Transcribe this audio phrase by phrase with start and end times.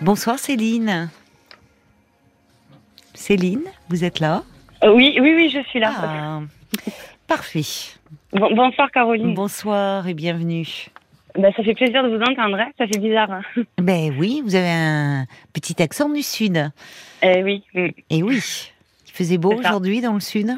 [0.00, 1.08] Bonsoir Céline.
[3.14, 4.42] Céline, vous êtes là
[4.84, 5.92] Euh, oui, oui, oui, je suis là.
[5.96, 6.40] Ah,
[7.26, 7.62] Parfait.
[8.32, 9.34] Bon- bonsoir Caroline.
[9.34, 10.66] Bonsoir et bienvenue.
[11.38, 12.68] Bah, ça fait plaisir de vous entendre, hein.
[12.78, 13.30] ça fait bizarre.
[13.30, 13.42] hein.
[13.78, 16.70] Ben oui, vous avez un petit accent du sud.
[17.22, 17.62] Eh oui.
[18.10, 18.40] Et oui,
[19.06, 20.50] il faisait beau aujourd'hui dans le sud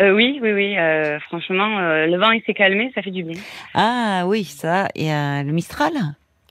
[0.00, 0.78] Euh, oui, oui, oui.
[0.78, 3.40] euh, franchement, euh, le vent il s'est calmé, ça fait du bien.
[3.74, 5.92] Ah oui, ça, et le Mistral?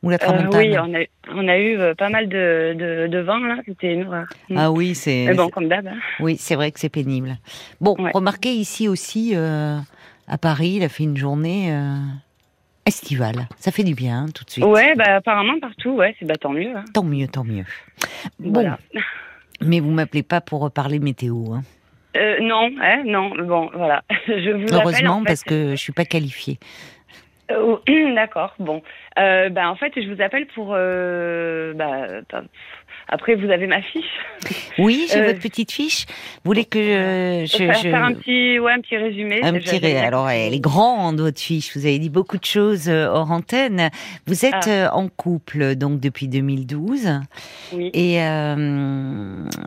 [0.03, 1.03] Ou la Euh, Tramontane oui, on a,
[1.35, 3.95] on a eu euh, pas mal de, de, de vent là, c'était.
[3.97, 4.25] Mm.
[4.55, 5.87] Ah oui, c'est Mais bon, comme d'hab.
[5.87, 5.97] hein.
[6.19, 7.37] oui, c'est vrai que c'est pénible.
[7.81, 8.11] Bon, Ouais.
[8.13, 9.77] remarquez ici aussi, euh,
[10.27, 11.73] à Paris, il a fait une journée
[12.85, 13.47] estivale.
[13.57, 14.65] Ça fait du bien, hein, tout de suite.
[14.65, 16.75] Ouais, bah apparemment partout, ouais, c'est bah tant mieux.
[16.75, 16.85] hein.
[16.93, 17.65] Tant mieux, tant mieux.
[18.39, 18.79] Bon, Voilà.
[19.61, 21.53] mais vous m'appelez pas pour reparler météo.
[21.53, 21.61] Hein.
[22.17, 24.01] Euh, non, hein, non, bon, voilà.
[24.27, 26.57] Je vous Heureusement, en fait, parce que je suis pas qualifiée.
[27.51, 27.77] Euh,
[28.15, 28.81] D'accord, bon.
[29.17, 30.73] Euh, bah, en fait, je vous appelle pour...
[30.73, 32.07] euh, bah,
[33.07, 34.05] après, vous avez ma fiche.
[34.77, 36.05] Oui, j'ai Euh, votre petite fiche.
[36.07, 39.41] Vous voulez que je, je- faire, je- faire un petit, ouais, un petit résumé.
[39.43, 41.75] un petit ré- Alors, elle est grande votre fiche.
[41.75, 43.89] Vous avez dit beaucoup de choses euh, hors antenne.
[44.25, 44.69] Vous êtes Ah.
[44.69, 47.19] euh, en couple donc depuis 2012.
[47.73, 47.91] Oui.
[47.93, 48.55] Et euh,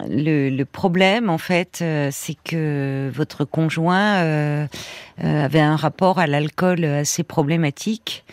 [0.09, 4.67] le, le problème, en fait, c'est que votre conjoint euh,
[5.23, 8.25] avait un rapport à l'alcool assez problématique.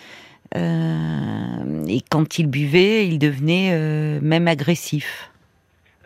[0.55, 5.29] Euh, et quand il buvait, il devenait euh, même agressif,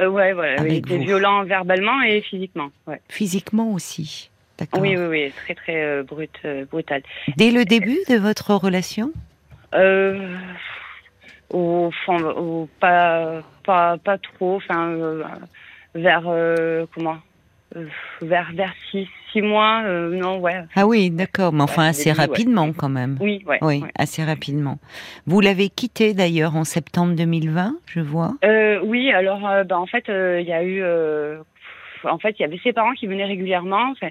[0.02, 0.66] Euh, ouais, voilà.
[0.68, 1.04] Il était vous.
[1.04, 2.70] violent verbalement et physiquement.
[2.88, 3.00] Ouais.
[3.10, 4.30] physiquement aussi.
[4.58, 4.82] D'accord.
[4.82, 5.32] Oui, oui, oui.
[5.46, 7.02] Très, très euh, brut, euh, brutal.
[7.38, 9.12] Dès le début de votre relation?
[9.76, 10.36] Euh,
[11.50, 14.58] au fond, au- pas, pas, pas trop.
[14.58, 14.96] Enfin,
[15.96, 16.24] vers,
[16.94, 17.18] comment?
[18.22, 19.82] Vers, vers six, six mois.
[19.86, 20.62] euh, non, ouais.
[20.76, 22.16] Ah oui, d'accord, mais enfin Ouais, assez ouais.
[22.18, 23.18] rapidement quand même.
[23.20, 23.58] Oui, ouais.
[23.62, 24.78] Oui, assez rapidement.
[25.26, 28.36] Vous l'avez quitté d'ailleurs en septembre 2020, je vois.
[28.44, 31.40] Euh, oui, alors euh, bah, en fait, euh, il y a eu, euh,
[32.04, 34.10] en fait, il y avait ses parents qui venaient régulièrement, enfin,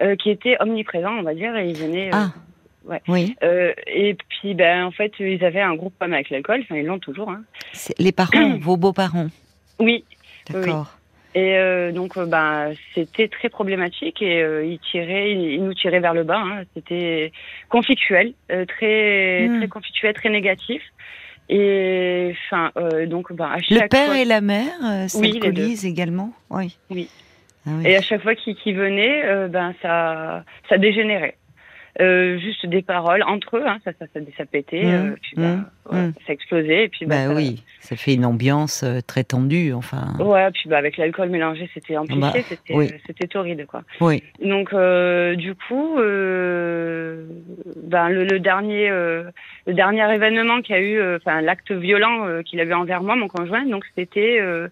[0.00, 2.08] euh, qui étaient omniprésents, on va dire, et ils venaient.
[2.08, 2.30] euh, Ah.
[3.06, 6.74] Oui, euh, et puis, ben, en fait, ils avaient un gros problème avec l'alcool, enfin,
[6.76, 7.30] ils l'ont toujours.
[7.30, 7.42] Hein.
[7.98, 9.28] les parents, vos beaux-parents.
[9.78, 10.04] Oui.
[10.50, 10.98] D'accord.
[11.34, 15.72] Et euh, donc, euh, ben, c'était très problématique et euh, ils tiraient, ils, ils nous
[15.74, 16.42] tiraient vers le bas.
[16.44, 16.64] Hein.
[16.74, 17.32] C'était
[17.70, 19.58] conflictuel, euh, très, Hmm.
[19.58, 20.82] très conflictuel, très négatif.
[21.48, 25.40] Et enfin, euh, donc, ben, à Le chaque père fois, et la mère euh, Oui,
[25.42, 26.78] les également Oui.
[26.90, 27.08] Oui.
[27.66, 27.86] Ah oui.
[27.86, 31.36] Et à chaque fois qu'ils qu'ils venaient, euh, ben ça, ça dégénérait.
[32.00, 35.32] Euh, juste des paroles entre eux, hein, ça, ça, ça, ça pétait, Mmh, euh, puis
[35.36, 35.56] ben,
[35.90, 36.14] mmh, ouais, mmh.
[36.26, 39.74] ça explosait, et puis ben, Bah ça- oui, ça fait une ambiance euh, très tendue,
[39.74, 40.14] enfin.
[40.18, 42.88] Ouais, puis bah, avec l'alcool mélangé, c'était amplifié, Bah, c'était, oui.
[42.90, 43.82] euh, c'était torride, quoi.
[44.00, 44.22] Oui.
[44.42, 47.26] Donc, euh, du coup, euh,
[47.76, 49.24] ben, le, le dernier, euh,
[49.66, 53.02] le dernier événement qu'il y a eu, enfin l'acte violent euh, qu'il a eu envers
[53.02, 54.68] moi, mon conjoint, donc c'était euh,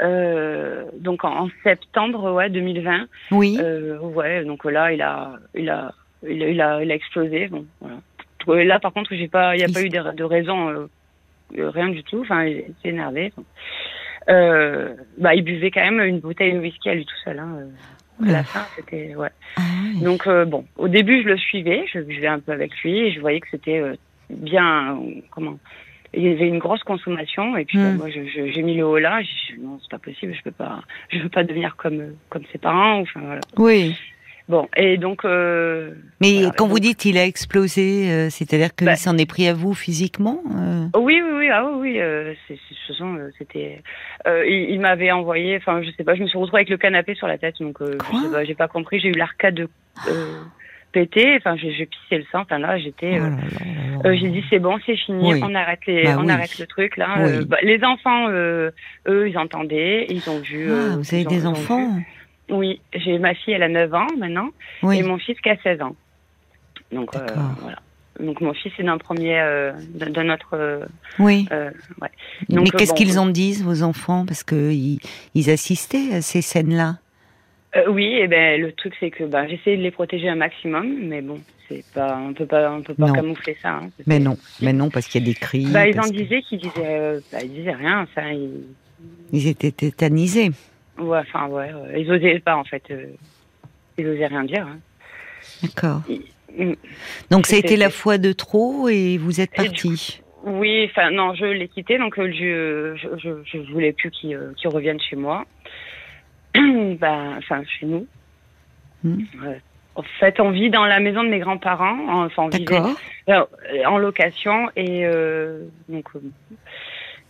[0.00, 3.06] euh, donc en, en septembre, ouais, 2020.
[3.32, 3.58] Oui.
[3.60, 5.92] Euh, ouais, donc là, il a, il a,
[6.28, 7.48] il a, il a, il a explosé.
[7.48, 7.96] Bon, voilà.
[8.48, 10.86] Euh, Là, par contre, j'ai pas, il n'y a pas eu de, de raison, euh,
[11.58, 12.20] euh, rien du tout.
[12.20, 13.32] Enfin, il s'est énervé.
[14.28, 17.38] Euh, bah, il buvait quand même une bouteille de whisky à lui tout seul.
[17.38, 17.68] Hein.
[18.26, 19.28] À la fin, c'était ouais.
[19.56, 19.60] Ah
[19.94, 20.00] oui.
[20.00, 23.20] Donc bon, au début, je le suivais, je buvais un peu avec lui, et je
[23.20, 23.82] voyais que c'était
[24.30, 24.98] bien,
[25.30, 25.58] comment.
[26.16, 27.98] Il y avait une grosse consommation, et puis Mm.
[27.98, 29.20] bah, moi, j'ai mis le haut là.
[29.22, 30.80] J'ai non, c'est pas possible, je peux pas,
[31.10, 33.00] je veux pas devenir comme comme ses parents.
[33.00, 33.40] Enfin voilà.
[33.56, 33.96] Oui.
[34.48, 35.24] Bon, et donc.
[35.24, 39.24] Euh, Mais Voilà, quand vous dites il a explosé, euh, c'est-à-dire qu'il Bah- s'en est
[39.26, 42.34] pris à vous physiquement euh oui, oui, oui, ah oui, oui, euh,
[43.00, 43.80] euh, c'était.
[44.26, 46.76] Euh, il, il m'avait envoyé, enfin, je sais pas, je me suis retrouvée avec le
[46.76, 49.66] canapé sur la tête, donc euh, sais pas, j'ai pas compris, j'ai eu l'arcade
[50.08, 50.40] euh,
[50.92, 53.18] pété, enfin, j'ai, j'ai pissé le sang, enfin là, j'étais.
[54.04, 55.40] Oh j'ai dit c'est bon, c'est fini, Oui.
[55.42, 56.30] on arrête les, Bah on oui.
[56.32, 57.14] arrête le truc là.
[57.18, 57.22] Oui.
[57.24, 58.70] Euh, bah, les enfants, euh,
[59.08, 60.68] eux, ils entendaient, ils ont vu.
[60.70, 62.04] Ah, vous avez des enfants vu.
[62.50, 64.48] Oui, j'ai ma fille, elle a 9 ans maintenant,
[64.82, 64.98] Oui.
[64.98, 65.96] et mon fils qui a 16 ans.
[66.92, 67.26] Donc euh,
[67.60, 67.78] voilà.
[68.20, 70.84] Donc mon fils est d'un premier, euh, de, de notre, euh,
[71.18, 71.48] Oui.
[71.52, 72.08] euh, ouais.
[72.48, 74.24] Mais Donc, qu'est-ce bon, qu'ils en disent, vos enfants?
[74.26, 75.00] Parce que ils,
[75.34, 76.98] ils assistaient à ces scènes-là.
[77.88, 81.22] Oui, et ben le truc c'est que ben j'essaie de les protéger un maximum, mais
[81.22, 83.14] bon, c'est pas, on peut pas, on peut pas Non.
[83.14, 83.70] camoufler ça.
[83.82, 83.90] hein.
[84.06, 85.66] Mais non, mais non, parce qu'il y a des cris.
[85.72, 88.62] Bah, ils en disaient qu'ils disaient, bah, ils disaient rien, enfin ils,
[89.32, 90.52] Ils étaient tétanisés.
[90.98, 93.06] Ouais, enfin ouais, ouais, ils osaient pas en fait, euh,
[93.98, 94.66] ils osaient rien dire.
[94.66, 94.78] hein.
[95.62, 96.02] D'accord.
[97.30, 100.22] Donc ça a été la fois de trop et vous êtes du parti.
[100.44, 104.34] Oui, enfin non, je l'ai quitté, donc euh, je, je, je, je voulais plus qu'il
[104.34, 105.44] euh, qu'il revienne chez moi.
[106.54, 108.06] ben, enfin chez nous.
[109.02, 109.22] Hmm.
[109.42, 109.60] Ouais.
[109.96, 112.96] En fait, on vit dans la maison de mes grands-parents, enfin on vivait D'accord.
[113.28, 113.44] euh,
[113.86, 116.08] en location et euh, donc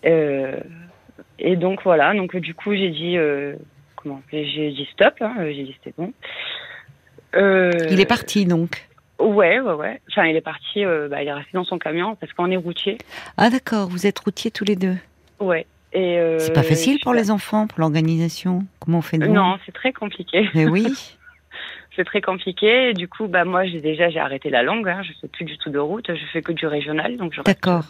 [0.07, 0.61] euh,
[1.39, 3.17] et donc voilà, donc du coup j'ai dit
[3.97, 6.13] comment J'ai dit stop, hein, j'ai dit c'était bon.
[7.35, 8.89] il est parti donc.
[9.21, 10.01] Ouais, ouais, ouais.
[10.11, 12.99] Enfin, il est parti, bah, il est resté dans son camion parce qu'on est routier.
[13.37, 14.97] Ah d'accord, vous êtes routier tous les deux.
[15.39, 15.67] Ouais.
[15.93, 18.65] Et c'est pas facile pour les enfants, pour l'organisation.
[18.81, 20.49] Comment on fait Non, c'est très compliqué.
[20.55, 20.87] Mais oui.
[21.97, 22.91] c'est très compliqué.
[22.91, 24.89] Et du coup, bah moi, j'ai déjà j'ai arrêté la langue.
[24.89, 25.03] Hein.
[25.03, 26.07] Je fais plus du tout de route.
[26.09, 27.85] Je fais que du régional, donc D'accord.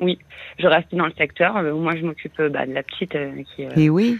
[0.00, 0.18] Oui,
[0.58, 1.56] je reste dans le secteur.
[1.56, 3.64] Euh, moi, je m'occupe bah, de la petite euh, qui.
[3.64, 4.18] Euh, Et oui.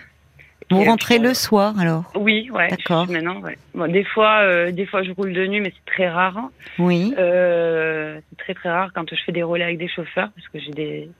[0.70, 2.68] Vous rentrez le soir alors Oui, ouais.
[2.68, 3.08] D'accord.
[3.08, 3.58] Maintenant, ouais.
[3.74, 6.38] Bon, des fois, des fois, je roule de nuit, mais c'est très rare.
[6.78, 7.12] Oui.
[7.16, 10.70] c'est très très rare quand je fais des relais avec des chauffeurs, parce que j'ai
[10.70, 11.10] des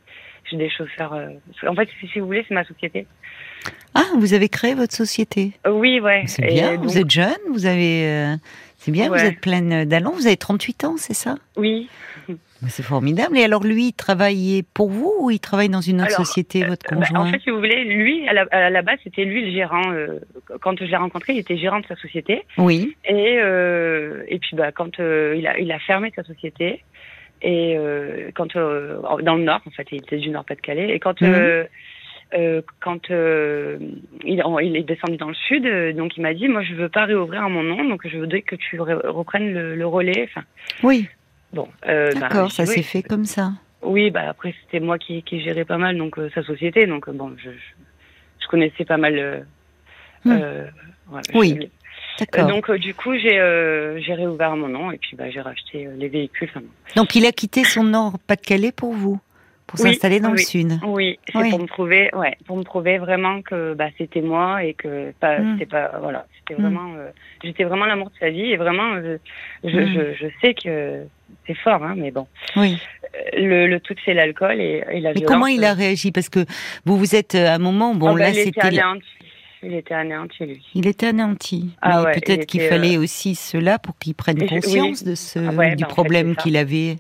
[0.49, 1.19] j'ai des chauffeurs.
[1.67, 3.09] En fait, si, vous voulez, c'est ma société.
[3.95, 6.23] Ah, vous avez créé votre société Oui, ouais.
[6.27, 6.77] C'est bien.
[6.77, 8.37] Vous êtes jeune, vous avez.
[8.77, 10.13] C'est bien, vous êtes pleine d'allons.
[10.13, 11.37] Vous avez 38 ans, c'est ça?
[11.57, 11.89] Oui.
[12.69, 13.39] C'est formidable.
[13.39, 16.87] Et alors, lui, il travaillait pour vous ou il travaille dans une autre société, votre
[16.93, 19.53] euh, bah, conjoint En fait, si vous voulez, lui, à la, base, c'était lui le
[19.53, 19.93] gérant.
[19.93, 20.19] Euh,
[20.61, 22.43] quand je l'ai rencontré, il était gérant de sa société.
[22.59, 22.95] Oui.
[23.07, 26.85] Et, euh, et puis, bah, quand il, a, il a fermé sa société,
[27.43, 27.79] et
[28.35, 31.21] quand dans le Nord, en fait, il était du Nord-Pas-de-Calais, et quand.
[31.23, 31.67] Mhm.
[32.81, 35.65] quand il, il, est descendu dans le sud,
[35.97, 38.43] donc il m'a dit, moi je veux pas réouvrir à mon nom, donc je voudrais
[38.43, 40.29] que tu reprennes le, le relais.
[40.29, 40.45] Enfin,
[40.83, 41.09] oui.
[41.53, 43.53] Bon, euh, bah, D'accord, ça s'est fait comme ça.
[43.83, 47.09] Oui, bah après c'était moi qui, qui gérais pas mal donc euh, sa société, donc
[47.09, 49.47] euh, bon, je, je, connaissais pas mal.
[50.25, 50.39] Hmm.
[51.35, 51.71] oui.
[52.19, 52.49] D'accord.
[52.49, 53.39] donc du coup j'ai
[54.05, 56.51] j'ai réouvert mon nom et puis bah, j'ai racheté les véhicules.
[56.95, 59.19] donc il a quitté son Nord Pas-de-Calais pour vous
[59.67, 60.73] pour s'installer dans le sud.
[60.85, 64.75] Oui, c'est pour me prouver, ouais, pour me prouver vraiment que bah, c'était moi et
[64.75, 65.53] que pas, hmm.
[65.53, 66.65] c'était pas, voilà, c'était hmm.
[66.65, 66.95] vraiment,
[67.43, 69.17] j'étais vraiment l'amour de sa vie et vraiment, je,
[69.65, 71.07] je, je, sais que
[71.47, 72.27] c'est fort, hein, mais bon.
[72.57, 72.79] Oui.
[73.37, 76.13] Euh, le, tout, c'est l'alcool et, et, la Mais comment il a réagi?
[76.13, 76.41] Parce que
[76.85, 78.71] vous, vous êtes euh, à un moment, bon, oh, là, c'était.
[79.63, 80.67] Il était anéanti, lui.
[80.75, 81.71] Il était anéanti.
[81.83, 85.75] Ah, ouais, peut-être qu'il fallait euh, aussi cela pour qu'il prenne conscience de ce, ah
[85.75, 86.97] du bah, problème qu'il avait.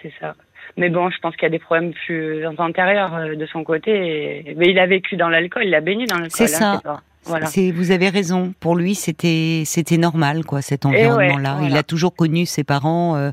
[0.00, 0.34] C'est ça.
[0.78, 4.54] Mais bon, je pense qu'il y a des problèmes plus antérieurs de son côté.
[4.56, 6.48] Mais il a vécu dans l'alcool, il a baigné dans l'alcool.
[6.48, 7.02] C'est hein, ça.
[7.26, 7.46] Voilà.
[7.74, 8.54] Vous avez raison.
[8.60, 11.58] Pour lui, c'était c'était normal, quoi, cet eh environnement-là.
[11.64, 13.30] Il a toujours connu ses parents euh,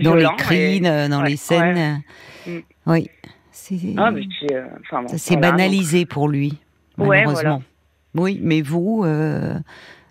[0.00, 2.02] dans les cris, euh, dans les scènes.
[2.46, 2.58] Mm.
[2.86, 3.10] Oui.
[3.96, 4.66] Ah, euh,
[5.06, 6.58] ça s'est banalisé pour lui,
[6.98, 7.62] malheureusement.
[8.14, 9.04] Oui, mais vous,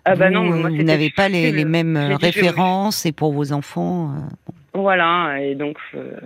[0.06, 4.12] ah bah non, vous n'avez pas les, les mêmes références et pour vos enfants.
[4.74, 5.78] Voilà, et donc,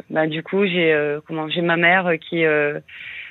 [0.08, 2.44] bah, du coup, j'ai comment j'ai ma mère qui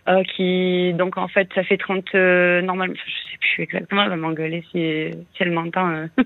[0.08, 4.10] euh, qui donc en fait ça fait 30 euh, normalement je sais plus exactement elle
[4.10, 6.08] va m'engueuler si, si elle m'entend euh.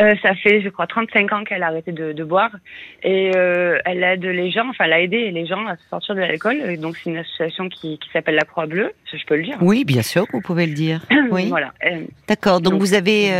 [0.00, 2.50] euh, ça fait je crois 35 ans qu'elle a arrêté de, de boire.
[3.02, 6.20] Et euh, elle aide les gens enfin elle a aidé les gens à sortir de
[6.20, 6.78] l'alcool.
[6.78, 9.58] Donc c'est une association qui, qui s'appelle la Croix Bleue je peux le dire.
[9.60, 11.00] Oui bien sûr vous pouvez le dire.
[11.30, 11.48] Oui.
[11.48, 11.72] Voilà.
[12.26, 12.60] D'accord.
[12.60, 13.30] Donc, donc, vous avez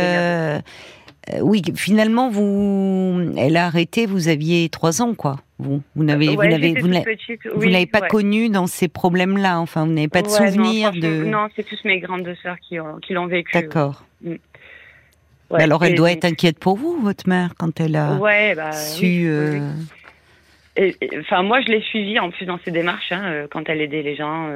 [1.41, 4.05] oui, finalement, vous, elle a arrêté.
[4.05, 5.37] Vous aviez trois ans, quoi.
[5.59, 9.59] Vous, vous n'avez, vous n'avez, vous n'avez pas connu dans ces problèmes-là.
[9.59, 11.23] Enfin, vous n'avez pas de souvenir de.
[11.23, 13.51] Non, c'est tous mes grandes sœurs qui, qui l'ont vécu.
[13.53, 14.03] D'accord.
[14.23, 14.35] Mm.
[15.53, 18.17] alors, elle doit être inquiète pour vous, votre mère, quand elle a
[18.55, 19.25] bah, su.
[19.27, 19.59] Euh,
[21.19, 24.01] enfin, moi, je l'ai suivie en plus dans ses démarches hein, euh, quand elle aidait
[24.01, 24.49] les gens.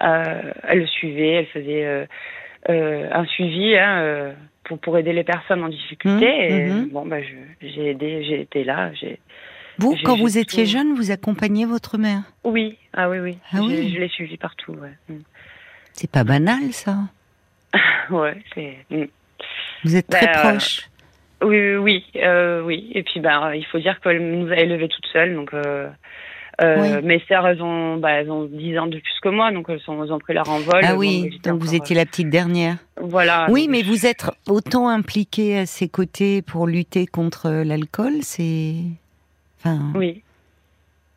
[0.00, 2.06] elle le suivait, elle faisait
[2.68, 3.76] un suivi.
[3.76, 4.34] Hein,
[4.68, 6.26] pour, pour aider les personnes en difficulté.
[6.26, 6.88] Mmh, et mmh.
[6.90, 7.16] bon, bah,
[7.60, 8.92] j'ai aidé, j'ai été là.
[8.94, 9.18] J'ai,
[9.78, 12.22] vous, quand vous étiez jeune, vous accompagniez votre mère?
[12.44, 13.38] Oui, ah oui, oui.
[13.52, 13.92] Ah oui.
[13.94, 14.72] Je l'ai suivie partout.
[14.72, 14.92] Ouais.
[15.08, 15.20] Mmh.
[15.92, 16.96] C'est pas banal, ça.
[18.10, 18.76] ouais, c'est.
[19.84, 20.88] Vous êtes très bah, proche.
[21.42, 22.90] oui, oui, euh, oui.
[22.94, 25.54] Et puis, bah, il faut dire qu'elle nous a élevés toute seule, donc.
[25.54, 25.88] Euh,
[26.60, 29.66] euh, mes sœurs, elles ont, bah, elles ont 10 ans de plus que moi, donc
[29.68, 30.80] elles, sont, elles ont pris leur envol.
[30.82, 32.78] Ah oui, donc vous étiez la petite dernière.
[33.00, 33.46] Voilà.
[33.50, 38.74] Oui, mais vous êtes autant impliquée à ses côtés pour lutter contre l'alcool, c'est.
[39.58, 39.92] Enfin.
[39.94, 40.22] Oui.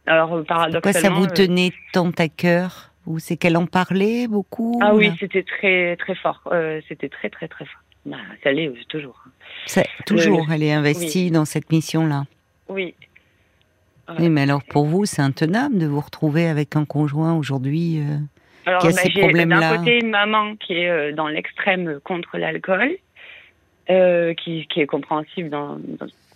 [0.06, 0.82] Alors, paradoxalement.
[0.82, 4.94] Pourquoi ça vous euh, tenait tant à cœur Ou c'est qu'elle en parlait beaucoup Ah
[4.94, 6.42] oui, c'était très, très fort.
[6.52, 7.82] Euh, c'était très, très, très fort.
[8.06, 9.24] Bah, ça l'est toujours.
[10.06, 12.26] toujours, elle est investie dans cette mission-là.
[12.68, 12.96] Oui,
[14.20, 18.78] oui, mais alors pour vous, c'est intenable de vous retrouver avec un conjoint aujourd'hui euh,
[18.80, 19.60] qui a bah, ces problèmes-là.
[19.60, 22.92] D'un côté, une maman qui est euh, dans l'extrême contre l'alcool,
[23.90, 25.78] euh, qui, qui, est compréhensible dans,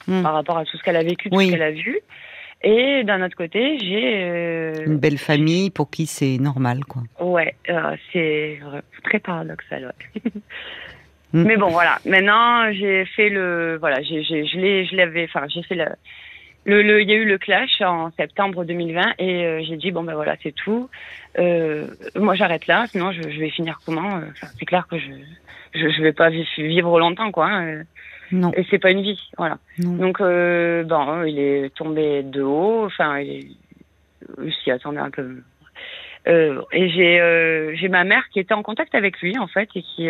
[0.07, 0.23] hmm.
[0.23, 1.99] par rapport à tout ce qu'elle a vécu, tout ce qu'elle a vu.
[2.63, 7.03] Et d'un autre côté, j'ai une belle famille pour qui c'est normal, quoi.
[7.19, 7.55] Ouais,
[8.11, 8.59] c'est
[9.03, 9.93] très paradoxal.
[10.15, 10.31] Ouais.
[11.33, 11.43] Hmm.
[11.43, 11.99] Mais bon, voilà.
[12.05, 15.85] Maintenant, j'ai fait le, voilà, j'ai, je l'ai, je l'avais, enfin, j'ai fait le,
[16.65, 19.91] le, le, il y a eu le clash en septembre 2020 et euh, j'ai dit
[19.91, 20.89] bon ben voilà c'est tout.
[21.37, 24.97] Euh, moi j'arrête là, sinon je, je, vais finir comment euh, enfin, C'est clair que
[24.97, 25.11] je,
[25.73, 27.47] je, je vais pas vivre longtemps quoi.
[27.47, 27.83] Hein,
[28.31, 28.51] non.
[28.55, 29.59] Et c'est pas une vie, voilà.
[29.77, 29.93] Non.
[29.93, 33.55] Donc euh, bon, il est tombé de haut, enfin il,
[34.43, 35.37] il s'y attendait un peu.
[36.27, 39.83] Euh, et j'ai j'ai ma mère qui était en contact avec lui en fait et
[39.83, 40.09] qui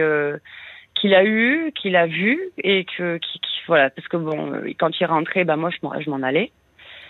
[0.95, 4.99] qu'il a eu, qu'il a vu et que qui, qui, voilà parce que bon quand
[4.99, 6.51] il rentrait bah moi je m'en allais.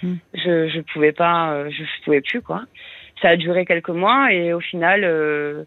[0.03, 0.15] Mm.
[0.33, 2.63] Je je pouvais pas je pouvais plus quoi.
[3.21, 5.63] Ça a duré quelques mois et au final euh,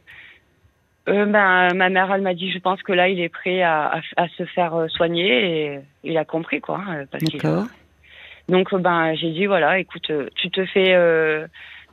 [1.09, 3.87] euh, ben ma mère elle m'a dit je pense que là il est prêt à,
[3.87, 7.67] à, à se faire soigner et il a compris quoi parce D'accord.
[8.49, 11.47] Donc ben j'ai dit voilà écoute tu te fais euh,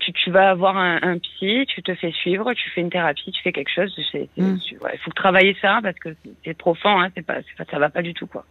[0.05, 3.31] tu, tu vas avoir un, un, psy, tu te fais suivre, tu fais une thérapie,
[3.31, 3.93] tu fais quelque chose.
[4.13, 4.57] Il Mm.
[4.81, 6.09] ouais, faut travailler ça parce que
[6.43, 8.45] c'est profond, hein, c'est pas, pas, ça va pas du tout quoi.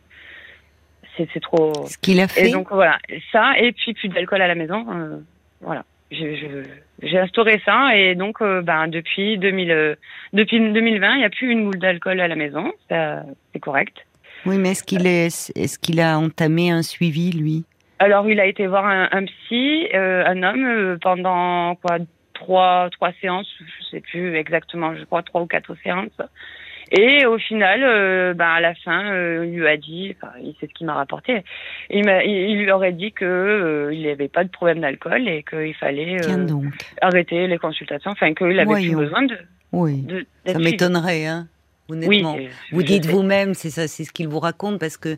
[1.16, 1.72] C'est trop.
[1.86, 2.48] Ce qu'il a fait.
[2.48, 2.98] Et donc voilà,
[3.30, 5.18] ça et puis plus d'alcool à la maison, euh,
[5.60, 5.84] voilà.
[6.10, 9.94] J'ai instauré ça et donc euh, ben depuis 2000, euh,
[10.32, 13.96] depuis 2020, il n'y a plus une boule d'alcool à la maison, c'est correct.
[14.46, 17.64] Oui, mais est-ce qu'il est, est-ce qu'il a entamé un suivi lui?
[18.04, 21.98] Alors, il a été voir un, un psy, euh, un homme, euh, pendant quoi
[22.34, 26.20] trois trois séances, je sais plus exactement, je crois trois ou quatre séances.
[26.92, 30.54] Et au final, euh, ben à la fin, euh, il lui a dit, enfin, il
[30.60, 31.42] sait ce qu'il m'a rapporté.
[31.88, 34.80] Il, m'a, il, il, lui aurait dit que euh, il n'y avait pas de problème
[34.80, 36.18] d'alcool et qu'il fallait
[37.00, 38.98] arrêter les consultations, enfin qu'il avait Voyons.
[38.98, 39.38] plus besoin de.
[39.72, 40.02] Oui.
[40.02, 41.48] de Ça m'étonnerait, hein.
[41.88, 42.34] Honnêtement.
[42.36, 45.16] Oui, vous dites vous-même, c'est ça, c'est ce qu'il vous raconte, parce que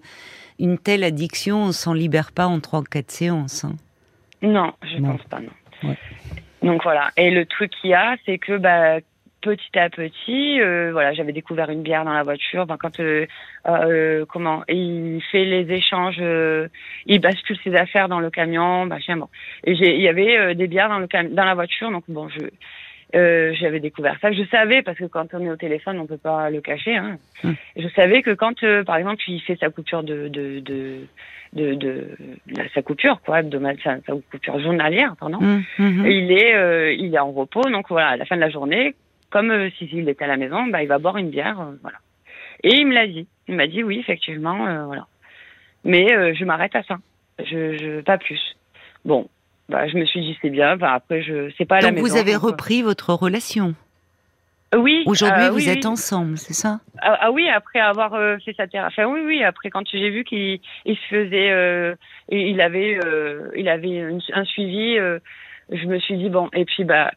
[0.59, 3.65] une telle addiction, on s'en libère pas en trois ou quatre séances.
[3.65, 3.75] Hein.
[4.43, 5.13] Non, je Non.
[5.17, 5.89] pense pas, non.
[5.89, 5.97] Ouais.
[6.63, 7.11] Donc voilà.
[7.17, 8.99] Et le truc qu'il y a, c'est que bah,
[9.43, 12.67] petit à petit, euh, voilà, j'avais découvert une bière dans la voiture.
[12.67, 13.27] Ben, quand euh,
[13.69, 16.67] euh, comment il fait les échanges, euh,
[17.05, 19.17] il bascule ses affaires dans le camion, machin.
[19.19, 19.29] Bon,
[19.65, 22.29] et il y avait euh, des bières dans le cam- dans la voiture, donc bon,
[22.29, 22.41] je
[23.17, 24.31] euh, j'avais découvert ça.
[24.33, 26.97] Je savais parce que quand on est au téléphone, on peut pas le cacher.
[26.97, 27.19] Hein.
[27.43, 27.53] Mm.
[27.77, 31.01] Je savais que quand, euh, par exemple, il fait sa coupure de de de
[31.53, 32.09] de, de,
[32.49, 35.39] de- sa coupure quoi, hebdomadaire, sa, sa coupure journalière, pardon.
[35.39, 36.07] Hum, hum, hum.
[36.07, 38.95] Il est euh, il est en repos, donc voilà, à la fin de la journée,
[39.31, 41.99] comme euh, si il était à la maison, bah il va boire une bière, voilà.
[42.63, 43.27] Et il me l'a dit.
[43.49, 45.07] Il m'a dit oui, effectivement, euh, voilà.
[45.85, 46.97] Mais euh, je m'arrête à ça.
[47.39, 48.41] Je, je pas plus.
[49.05, 49.29] Bon,
[49.69, 50.77] bah je me suis dit c'est bien.
[50.77, 52.07] Bah, après je c'est pas à la Donc maison.
[52.15, 53.75] vous avez euh, repris votre relation.
[54.75, 55.05] Oui.
[55.07, 55.91] Aujourd'hui, euh, vous oui, êtes oui.
[55.91, 56.81] ensemble, c'est ça?
[57.01, 58.95] Ah, ah oui, après avoir euh, fait sa thérapie.
[58.99, 59.45] Enfin, oui, oui.
[59.45, 61.95] Après, quand j'ai vu qu'il il se faisait, euh,
[62.31, 65.19] il avait, euh, il avait une- un suivi, euh,
[65.71, 66.49] je me suis dit bon.
[66.53, 67.13] Et puis bah,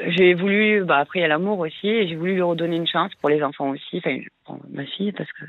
[0.00, 2.88] j'ai voulu, bah après il y a l'amour aussi, et j'ai voulu lui redonner une
[2.88, 3.98] chance pour les enfants aussi.
[3.98, 5.44] Enfin, pour ma fille parce que.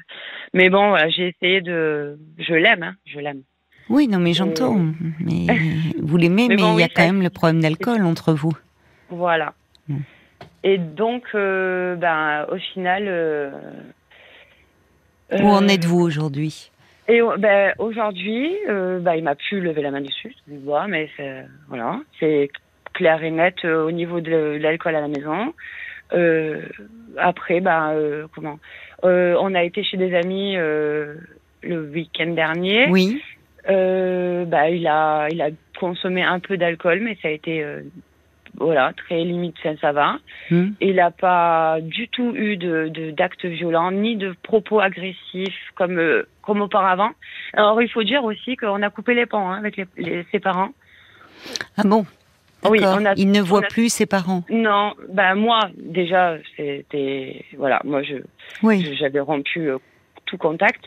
[0.54, 3.42] Mais bon, voilà, j'ai essayé de, je l'aime, hein, je l'aime.
[3.90, 4.80] Oui, non, mais j'entends.
[5.20, 5.48] Mais
[6.02, 8.54] vous l'aimez, mais, Mais bon, il y a quand même le problème d'alcool entre vous.
[9.10, 9.54] Voilà.
[10.64, 13.04] Et donc, euh, ben, au final.
[13.08, 13.52] euh,
[15.32, 16.72] Où en euh, êtes-vous aujourd'hui?
[17.08, 20.88] Et euh, ben, aujourd'hui, euh, bah, il m'a pu lever la main dessus, je vois,
[20.88, 22.50] mais c'est, voilà, c'est
[22.94, 25.54] clair et net euh, au niveau de, de l'alcool à la maison.
[26.14, 26.62] Euh,
[27.18, 28.60] après, euh, comment?
[29.04, 31.16] Euh, On a été chez des amis euh,
[31.62, 32.88] le week-end dernier.
[32.90, 33.22] Oui.
[33.70, 37.82] Euh, bah, il a, il a consommé un peu d'alcool, mais ça a été, euh,
[38.58, 40.18] voilà, très limite, ça, ça va.
[40.52, 40.76] Hum.
[40.80, 46.28] Il n'a pas du tout eu de d'actes violents ni de propos agressifs comme euh,
[46.42, 47.12] comme auparavant.
[47.54, 50.40] Alors il faut dire aussi qu'on a coupé les ponts hein, avec les, les- ses
[50.40, 50.70] parents.
[51.78, 52.06] Ah bon?
[52.68, 53.00] Oui, D'accord.
[53.02, 54.44] on a- Il ne voit on a- plus ses parents.
[54.50, 58.16] Non, ben moi déjà c'était voilà moi je
[58.64, 58.96] Oui.
[58.98, 59.78] j'avais rompu euh,
[60.26, 60.86] tout contact.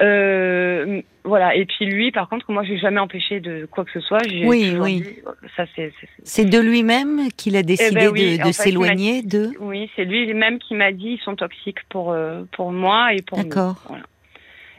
[0.00, 3.90] Euh, voilà et puis lui par contre moi je l'ai jamais empêché de quoi que
[3.92, 4.22] ce soit.
[4.28, 5.00] J'ai Oui, oui.
[5.00, 5.16] dit,
[5.56, 9.50] ça c'est c'est- de lui-même qu'il a décidé ben oui, de, s'éloigner de.
[9.60, 13.22] oui c'est lui même qui m'a dit ils sont toxiques pour euh, pour moi et
[13.22, 13.38] pour.
[13.38, 13.82] D'accord.
[13.88, 14.04] Voilà.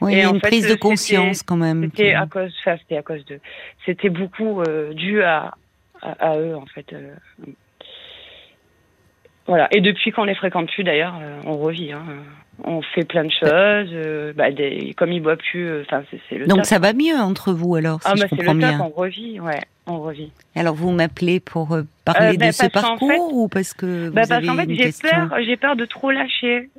[0.00, 1.82] Oui, Et il y a en une fait, prise de conscience quand même.
[1.94, 3.38] C'était à cause, enfin, c'était à cause de,
[3.84, 5.52] c'était beaucoup euh, dû à,
[6.00, 6.86] à, à eux en fait.
[9.50, 9.66] Voilà.
[9.72, 11.90] Et depuis qu'on les fréquente plus d'ailleurs, euh, on revit.
[11.90, 12.04] Hein.
[12.62, 13.42] On fait plein de choses.
[13.92, 16.66] euh, bah, des, comme ils boivent plus, euh, enfin c'est, c'est le Donc top.
[16.66, 18.80] ça va mieux entre vous alors, si ah bah c'est le top, bien.
[18.80, 20.30] on revit, ouais, on revit.
[20.54, 24.06] Alors vous m'appelez pour euh, parler de ben, ce parce qu'en parcours ou parce que
[24.06, 26.70] vous Bah, parce avez qu'en fait j'ai peur, j'ai peur de trop lâcher.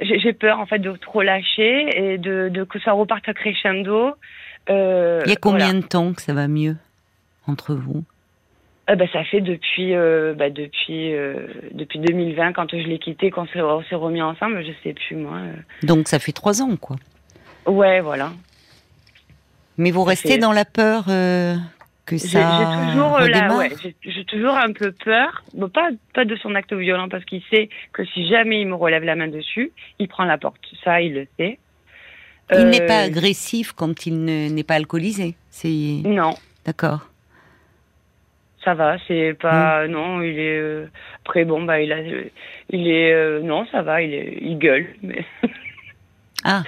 [0.00, 4.10] J'ai, peur en fait de trop lâcher et de, de que ça reparte à crescendo.
[4.68, 5.80] Il y a combien voilà.
[5.80, 6.74] de temps que ça va mieux
[7.46, 8.02] entre vous?
[8.90, 13.30] Ah bah, ça fait depuis euh, bah, depuis euh, depuis 2020 quand je l'ai quitté
[13.30, 13.46] quand on
[13.82, 15.52] s'est- s'est remis ensemble je sais plus moi euh.
[15.86, 16.96] Donc ça fait trois ans quoi.
[17.66, 18.32] ouais voilà
[19.76, 21.54] Mais vous restez dans la peur euh,
[22.06, 25.90] que ça j'ai toujours euh, redémarre ouais, j'ai j'ai toujours un peu peur, bon, pas
[26.14, 29.16] pas de son acte violent parce qu'il sait que si jamais il me relève la
[29.16, 30.56] main dessus, il prend la porte.
[30.82, 31.58] Ça, il le sait.
[32.50, 35.34] Il Euh, n'est pas agressif quand il ne- n'est pas alcoolisé.
[35.50, 36.32] C'est Non,
[36.64, 37.00] d'accord.
[38.68, 39.90] Ça va, c'est pas Mm.
[39.92, 40.86] non, il est euh,
[41.24, 42.00] après bon bah il a
[42.68, 45.24] il est euh, non, ça va, il est il gueule mais
[46.44, 46.62] Ah,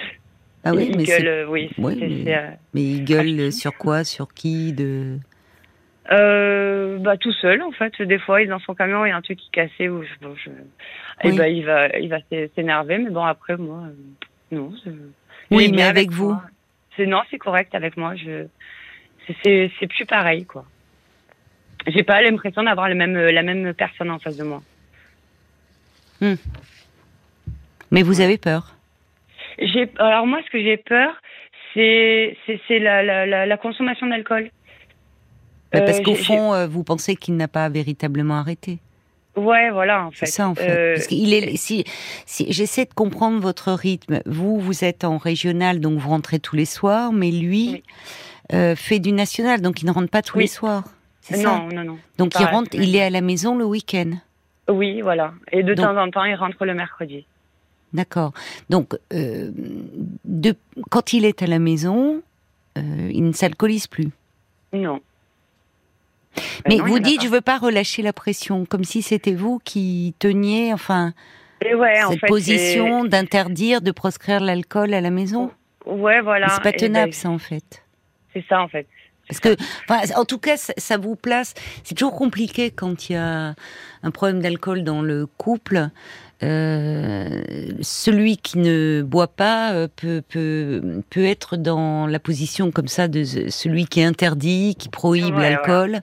[0.64, 4.72] ah oui, il mais, gueule oui, mais- euh, mais il gueule sur quoi, sur qui,
[4.72, 5.18] de.
[6.10, 8.00] Euh, bah tout seul en fait.
[8.02, 9.88] Des fois, il est dans son camion, il y a un truc qui est cassé
[9.90, 10.50] ou je, bon, je...
[11.28, 12.96] et bah il va, il va s'é- s'énerver.
[12.98, 14.72] Mais bon après moi, euh, non.
[15.50, 16.34] Oui, mais avec vous.
[16.96, 18.14] C'est non, c'est correct avec moi.
[18.16, 18.46] Je,
[19.44, 20.64] c'est plus pareil quoi.
[21.86, 24.62] J'ai pas l'impression d'avoir la même la même personne en face de moi.
[27.90, 28.74] Mais vous avez peur?
[29.58, 31.12] J'ai alors moi ce que j'ai peur,
[31.74, 32.36] c'est
[32.68, 34.50] c'est la, la la la consommation d'alcool.
[35.72, 38.78] Mais parce Euh, qu'au fond, euh, vous pensez qu'il n'a pas véritablement arrêté.
[39.36, 40.26] Ouais, voilà en fait.
[40.26, 40.68] C'est ça en fait.
[40.68, 41.84] Euh, Parce qu'il est, si,
[42.26, 46.56] si j'essaie de comprendre votre rythme, vous, vous êtes en régional, donc vous rentrez tous
[46.56, 47.82] les soirs, mais lui Oui.
[48.52, 50.44] euh, fait du national, donc il ne rentre pas tous Oui.
[50.44, 50.84] les soirs.
[51.30, 51.58] C'est ça.
[51.58, 51.98] non, non, non.
[52.18, 54.10] Donc il rentre, il est à la maison le week-end.
[54.68, 55.32] Oui, voilà.
[55.52, 57.26] Et de Donc- temps en temps, il rentre le mercredi.
[57.92, 58.32] D'accord.
[58.68, 59.50] Donc, euh,
[60.24, 60.54] de,
[60.90, 62.22] quand il est à la maison,
[62.78, 64.10] euh, il ne s'alcoolise plus.
[64.72, 65.00] Non.
[66.68, 69.60] Mais Ben non, vous dites, je veux pas relâcher la pression, comme si c'était vous
[69.64, 71.12] qui teniez, enfin,
[71.64, 75.50] Et ouais, en cette fait, position d'interdire, de proscrire l'alcool à la maison.
[75.86, 76.46] Ouais, voilà.
[76.46, 77.82] Mais c'est pas ben, tenable, ça, en fait.
[78.32, 78.86] C'est ça, en fait.
[79.30, 79.56] Parce que,
[79.88, 81.54] enfin, en tout cas, ça, ça vous place.
[81.84, 83.54] C'est toujours compliqué quand il y a
[84.02, 85.88] un problème d'alcool dans le couple.
[86.42, 87.42] Euh,
[87.82, 93.08] celui qui ne boit pas euh, peut, peut, peut être dans la position comme ça
[93.08, 96.00] de ce- celui qui est interdit, qui prohibe Ouais, l'alcool,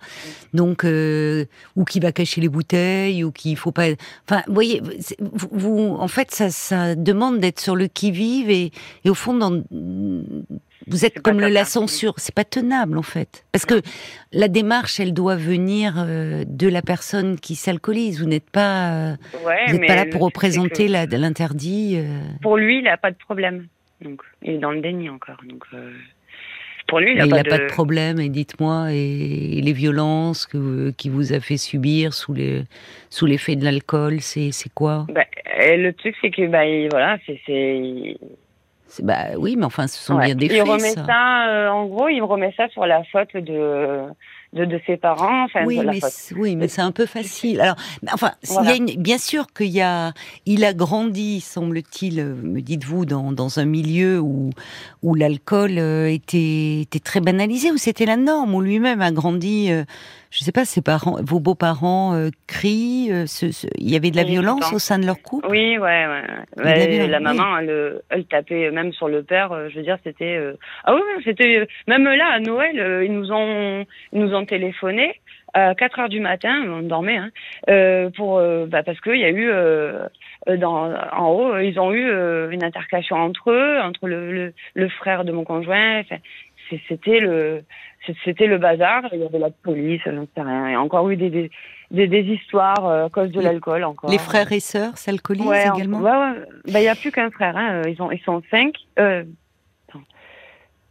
[0.53, 3.87] donc euh, ou qui va cacher les bouteilles, ou qui faut pas.
[4.29, 4.79] Enfin, vous voyez,
[5.19, 8.71] vous, vous- en fait, ça, ça demande d'être sur le qui vive et,
[9.05, 9.63] et au fond, dans,
[10.85, 12.13] vous êtes comme le la censure.
[12.17, 13.81] C'est pas tenable en fait, parce que
[14.31, 18.19] la démarche, elle doit venir euh, de la personne qui s'alcoolise.
[18.21, 21.95] Vous n'êtes pas, euh, Ouais, vous mais pas là pour représenter l'interdit.
[21.97, 22.19] euh.
[22.41, 23.67] Pour lui, il a pas de problème.
[24.01, 25.41] Donc, il est dans le déni encore.
[25.49, 25.63] Donc,
[26.87, 27.49] pour lui, il Mais a il pas n'a de...
[27.49, 28.19] pas de problème.
[28.19, 32.63] Et dites-moi, et, et les violences que qui vous a fait subir sous les
[33.09, 35.05] sous l'effet de l'alcool, c'est quoi?
[35.09, 35.25] Bah,
[35.59, 38.17] le truc, c'est que, bah, il- voilà, C'est-
[39.03, 40.25] Bah oui, mais enfin, ce sont Ouais.
[40.27, 40.61] bien des il faits.
[40.67, 41.05] remet ça.
[41.05, 44.03] ça, euh, en gros, il remet ça sur la faute de,
[44.53, 45.43] de, de ses parents.
[45.43, 46.33] Enfin, Oui, la mais faute.
[46.37, 47.59] oui, mais c'est un peu facile.
[47.61, 47.75] Alors,
[48.13, 50.13] enfin, s'il y a une- bien sûr qu'il y a,
[50.45, 54.51] il a grandi, semble-t-il, euh, me dites-vous, dans, dans un milieu où
[55.03, 59.71] où l'alcool euh, était était très banalisé, où c'était la norme, où lui-même a grandi.
[59.71, 59.83] euh,
[60.31, 63.09] je sais pas, ses parents, vos beaux-parents euh, crient.
[63.11, 65.47] euh, ce- ce- il y avait de la Oui, violence au sein de leur couple?
[65.49, 67.07] Oui, ouais, ouais.
[67.07, 69.51] la maman, elle, euh, elle tapait même sur le père.
[69.51, 70.35] euh, Je veux dire, c'était.
[70.35, 71.67] euh, Ah oui, c'était.
[71.87, 75.19] Même là, à Noël, ils nous ont, ils nous ont téléphoné
[75.53, 76.61] à 4 heures du matin.
[76.67, 77.29] On dormait, hein,
[77.69, 80.07] euh, pour, euh, bah, parce qu'il y a eu euh,
[80.57, 84.89] dans, en haut, ils ont eu euh, une intercation entre eux, entre le, le, le
[84.89, 86.01] frère de mon conjoint.
[86.89, 87.61] C'était le,
[88.23, 89.03] c'était le bazar.
[89.13, 90.67] Il y avait la police, j'en sais rien.
[90.69, 91.51] Il y a encore eu des, des,
[91.91, 94.09] des, des histoires euh, à cause de l'alcool encore.
[94.09, 95.99] Les frères et sœurs s'alcoolisent Ouais, également.
[95.99, 96.33] Ouais, ouais.
[96.71, 97.55] Bah, il y a plus qu'un frère.
[97.57, 97.81] Hein.
[97.87, 98.75] Ils sont, ils sont cinq.
[98.99, 99.23] Euh,
[99.89, 100.03] attends.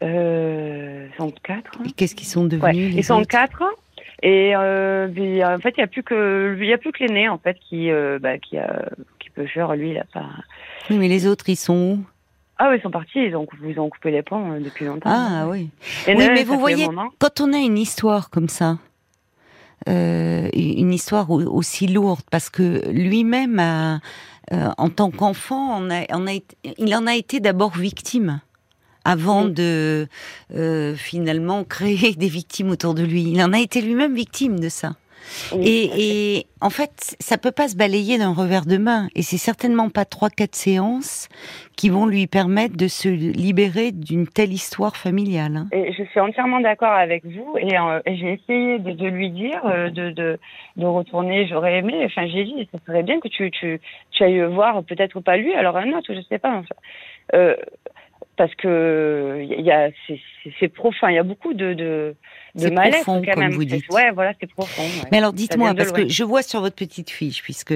[0.02, 1.70] Euh, ils sont quatre.
[1.80, 1.84] hein.
[1.88, 3.62] Et qu'est-ce qu'ils sont devenus les ils sont quatre.
[4.22, 7.04] Et euh, puis, en fait, il y a plus que, il y a plus que
[7.04, 8.86] l'aîné en fait qui, euh, bah, qui a,
[9.18, 9.74] qui peut faire.
[9.76, 10.24] Lui, il a pas.
[10.88, 12.04] Oui, mais les autres, ils sont où?
[12.58, 13.18] Ah oui, ils sont partis.
[13.18, 15.10] Ils ont, ils ont coupé les ponts euh, depuis longtemps.
[15.12, 15.68] Ah oui.
[16.06, 16.88] Et Oui, là, mais vous voyez,
[17.18, 18.78] quand on a une histoire comme ça,
[19.88, 24.00] euh, une histoire au- aussi lourde, parce que lui-même, a,
[24.52, 28.40] euh, en tant qu'enfant, on a, on a été- il en a été d'abord victime
[29.04, 29.52] avant Oui.
[29.52, 30.08] de
[30.96, 33.22] finalement créer des victimes autour de lui.
[33.30, 34.94] Il en a été lui-même victime de ça.
[35.52, 39.08] Oui, Et, et en fait, ça peut pas se balayer d'un revers de main.
[39.14, 41.28] Et c'est certainement pas trois, quatre séances
[41.76, 45.56] qui vont lui permettre de se libérer d'une telle histoire familiale.
[45.56, 45.66] hein.
[45.72, 49.60] Et je suis entièrement d'accord avec vous et, euh, j'ai essayé de, de lui dire
[49.66, 50.38] euh, de, de,
[50.76, 51.46] de retourner.
[51.46, 52.02] J'aurais aimé.
[52.04, 53.80] Enfin, j'ai dit, ça serait bien que tu, tu,
[54.12, 56.54] tu ailles voir peut-être pas lui, alors un autre, je sais pas.
[56.56, 56.74] Enfin,
[57.34, 57.56] euh,
[58.36, 59.88] parce que il y a
[60.60, 61.08] c'est profond.
[61.08, 62.14] Il y a beaucoup de, de
[62.56, 63.88] C'est profond, comme vous dites.
[63.90, 64.82] Ouais, voilà, c'est profond.
[65.12, 67.74] Mais alors, dites-moi, parce que je vois sur votre petite fiche, puisque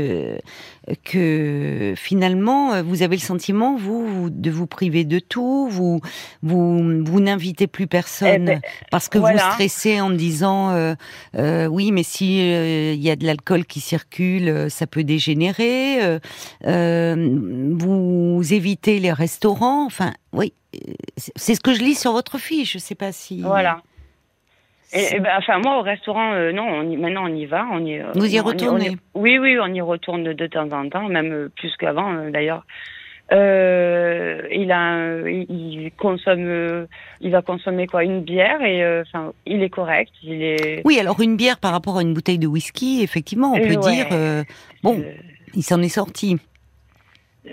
[1.04, 6.00] que finalement, vous avez le sentiment, vous, de vous priver de tout, vous,
[6.42, 10.94] vous, vous n'invitez plus personne eh ben, parce que vous stressez en disant, euh,
[11.36, 16.18] euh, oui, mais si euh, il y a de l'alcool qui circule, ça peut dégénérer.
[16.64, 19.84] vous évitez les restaurants.
[19.86, 20.52] Enfin, oui,
[21.36, 22.72] c'est ce que je lis sur votre fiche.
[22.74, 23.40] Je sais pas si.
[23.42, 23.82] Voilà.
[24.92, 27.66] Et, ben, enfin, moi, au restaurant, euh, non, on y, maintenant on y va.
[27.70, 31.08] On y, euh, Vous y retournez Oui, oui, on y retourne de, temps en temps,
[31.08, 32.64] même euh, plus qu'avant d'ailleurs.
[33.32, 36.88] Euh, il a, il, consomme,
[37.20, 40.10] il va consommer quoi, une bière et enfin, il est correct.
[40.24, 40.82] Il est.
[40.84, 44.08] Oui, alors une bière par rapport à une bouteille de whisky, effectivement, on peut dire,
[44.82, 45.04] bon,
[45.54, 46.38] il s'en est sorti.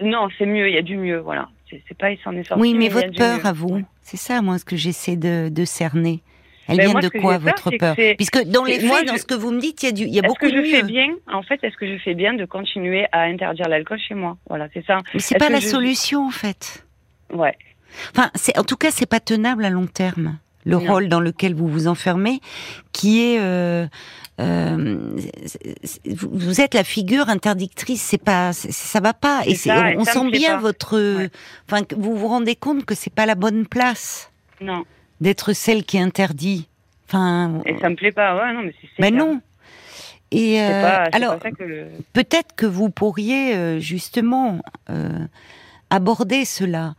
[0.02, 1.47] Non, c'est mieux, il y a du mieux, voilà.
[1.69, 2.60] C'est pas il s'en est sorti.
[2.60, 6.23] Oui, mais, votre peur à vous, c'est ça, moi, ce que j'essaie de, de cerner.
[6.67, 9.51] Elle ben, vient de quoi votre peur, Puisque dans les faits, dans ce que vous
[9.51, 11.41] me dites, il y a, du, il y a beaucoup que je fais bien En
[11.41, 14.38] fait, est-ce que je fais bien de continuer à interdire l'alcool chez moi?
[14.49, 14.99] Voilà, c'est ça.
[15.13, 16.86] Mais c'est pas la solution en fait.
[17.32, 17.56] Ouais.
[18.12, 20.38] Enfin, c'est en tout cas, c'est pas tenable à long terme.
[20.65, 22.41] Le rôle dans lequel vous vous enfermez,
[22.91, 23.88] qui est euh,
[24.41, 25.15] euh,
[26.13, 29.43] vous êtes la figure interdictrice, c'est pas, ça va pas.
[29.45, 29.56] Et
[29.97, 31.30] on, sent bien votre,
[31.69, 34.30] enfin, vous vous rendez compte que c'est pas la bonne place.
[34.60, 34.84] Non
[35.21, 36.67] d'être celle qui interdit.
[37.08, 37.62] Enfin.
[37.65, 38.89] Et ça me plaît pas, ouais, non, mais c'est.
[38.99, 39.41] Mais non.
[40.32, 41.38] Et euh, alors,
[42.13, 45.25] peut-être que vous pourriez euh, justement euh,
[45.89, 46.95] aborder cela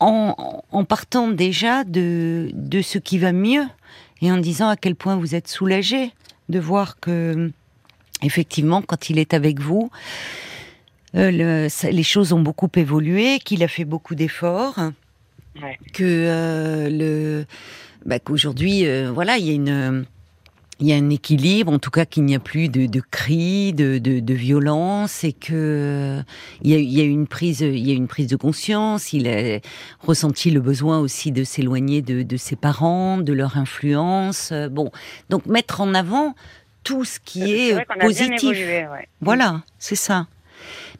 [0.00, 3.64] en, en, partant déjà de, de ce qui va mieux
[4.20, 6.10] et en disant à quel point vous êtes soulagé
[6.48, 7.52] de voir que,
[8.22, 9.90] effectivement, quand il est avec vous,
[11.14, 14.80] le, les choses ont beaucoup évolué, qu'il a fait beaucoup d'efforts
[15.92, 17.46] que euh, le,
[18.04, 20.06] bah, qu'aujourd'hui, euh, voilà, il y a une
[20.82, 23.74] il y a un équilibre, en tout cas qu'il n'y a plus de, de cris,
[23.74, 26.22] de, de, de, violence, et que
[26.62, 29.12] il y, a, il y a une prise, il y a une prise de conscience.
[29.12, 29.60] Il a
[30.00, 34.54] ressenti le besoin aussi de s'éloigner de, de ses parents, de leur influence.
[34.70, 34.90] Bon,
[35.28, 36.34] donc mettre en avant
[36.82, 38.56] tout ce qui est, positif.
[39.20, 40.28] Voilà, c'est ça.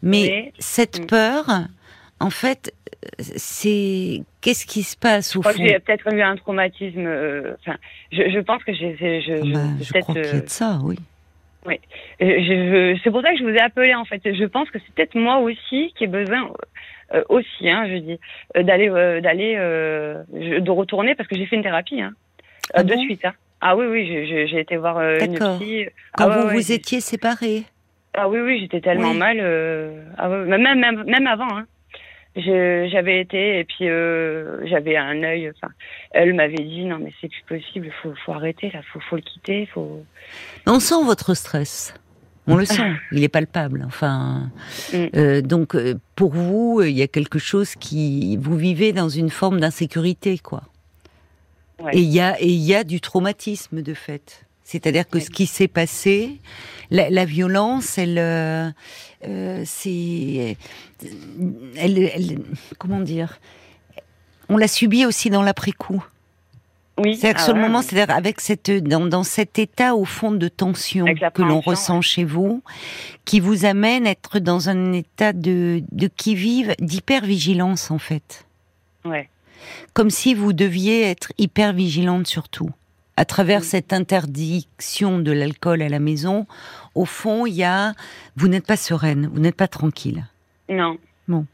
[0.03, 1.07] Mais, cette mm.
[1.07, 1.47] peur,
[2.21, 2.73] en fait,
[3.19, 7.07] c'est qu'est-ce qui se passe au je fond J'ai peut-être eu un traumatisme.
[7.07, 7.79] Euh, enfin,
[8.13, 8.95] je, je, pense que j'ai.
[8.99, 10.97] Je, bah, je crois qu'il y a de ça, oui.
[11.67, 11.79] Oui,
[12.19, 14.23] c'est pour ça que je vous ai appelé en fait.
[14.25, 16.51] Je pense que c'est peut-être moi aussi qui ai besoin
[17.13, 18.19] euh, aussi, hein, je dis,
[18.57, 18.89] euh, d'aller,
[19.21, 22.13] d'aller, de retourner parce que j'ai fait une thérapie, hein,
[22.73, 23.27] ah de suite.
[23.27, 23.35] Hein.
[23.61, 25.87] Ah oui, oui, j'ai été voir une psy.
[26.17, 27.65] Quand ah vous vous étiez séparés?
[28.15, 29.39] Ah oui, oui, j'étais tellement mal.
[30.17, 31.59] Ah, même, même, même avant.
[31.59, 31.67] Hein
[32.37, 35.51] j'avais été et puis euh, j'avais un œil.
[35.51, 35.73] Enfin,
[36.13, 39.23] elle m'avait dit non mais c'est plus possible, faut faut arrêter là, faut faut le
[39.23, 40.05] quitter, faut.
[40.67, 41.95] On sent votre stress.
[42.47, 43.85] On le sent, il est palpable.
[43.87, 44.51] Enfin,
[44.93, 45.07] mm.
[45.15, 49.31] euh, donc euh, pour vous, il y a quelque chose qui vous vivez dans une
[49.31, 50.63] forme d'insécurité, quoi.
[51.81, 51.93] Ouais.
[51.95, 54.47] Et il y a et il y a du traumatisme de fait.
[54.71, 56.39] C'est-à-dire que ce qui s'est passé,
[56.93, 58.71] la, la, violence, elle, euh,
[59.27, 60.57] euh c'est,
[61.77, 62.39] elle, elle,
[62.79, 63.41] comment dire,
[64.49, 66.05] on l'a subie aussi dans l'après-coup.
[66.99, 67.17] Oui.
[67.17, 70.31] C'est-à-dire que sur le ah moment, c'est-à-dire avec cette, dans, dans, cet état au fond
[70.31, 71.05] de tension
[71.35, 72.63] que l'on ressent chez vous,
[73.25, 77.99] qui vous amène à être dans un état de, de qui vive, d'hyper vigilance en
[77.99, 78.47] fait.
[79.05, 79.29] Ouais.
[79.95, 82.71] Comme si vous deviez être hyper vigilante sur tout
[83.21, 86.47] à travers cette interdiction de l'alcool à la maison,
[86.95, 87.93] au fond, il y a,
[88.37, 90.25] vous n'êtes pas sereine, vous n'êtes pas tranquille.
[90.71, 90.97] Non.
[91.31, 91.47] Bon.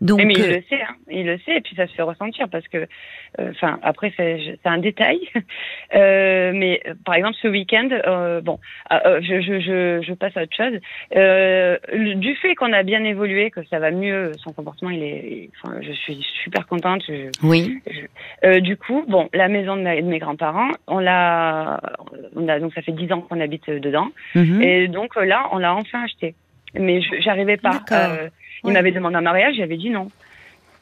[0.00, 0.96] Donc, mais il euh, le sait, hein.
[1.08, 2.78] il le sait, et puis ça se fait ressentir parce que,
[3.38, 5.20] euh, enfin, après c'est un détail,
[5.94, 7.88] euh, mais par exemple ce week-end,
[8.42, 8.58] bon,
[8.90, 10.80] je, je, je, je, passe à autre chose.
[12.16, 15.76] du fait qu'on a bien évolué, que ça va mieux, son comportement, il est, enfin,
[15.80, 17.04] je suis super contente.
[17.44, 17.80] oui.
[18.62, 21.80] du coup, bon, la maison de, mes grands-parents, on l'a,
[22.34, 24.60] on a donc ça fait dix ans qu'on habite dedans, mhm.
[24.60, 26.34] et donc là, on l'a enfin acheté
[26.74, 27.80] mais j'arrivais pas.
[27.92, 28.28] Euh,
[28.64, 30.08] il m'avait demandé un mariage, j'avais dit non.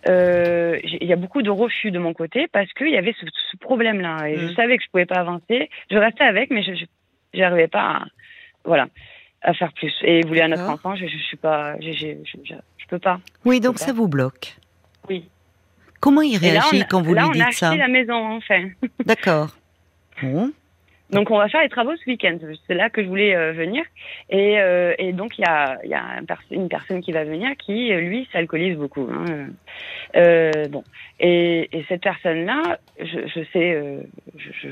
[0.08, 3.26] Euh, il y a beaucoup de refus de mon côté parce qu'il y avait ce,
[3.50, 4.54] ce problème-là et je mm.
[4.54, 5.68] savais que je pouvais pas avancer.
[5.90, 8.04] Je restais avec, mais je n'arrivais pas, à,
[8.64, 8.86] voilà,
[9.42, 9.92] à faire plus.
[10.02, 12.06] Et il voulait un autre enfant, je, je, suis pas, je, je,
[12.44, 13.20] je, peux pas.
[13.44, 14.56] Oui, donc ça vous bloque.
[15.08, 15.28] Oui.
[16.00, 18.68] Comment il réagit quand vous lui dites ça Là, on a acheté la maison, enfin.
[19.04, 19.50] D'accord.
[20.22, 20.52] Bon.
[21.10, 22.38] Donc on va faire les travaux ce week-end.
[22.66, 23.82] C'est là que je voulais euh, venir.
[24.30, 27.92] Et, euh, et, donc il y a, y a une personne qui va venir qui,
[27.92, 29.08] euh, lui, s'alcoolise beaucoup.
[29.10, 29.48] Hein.
[30.16, 30.84] Euh, bon.
[31.20, 33.82] Et, et, cette personne-là, je, je sais,
[34.36, 34.68] je, je,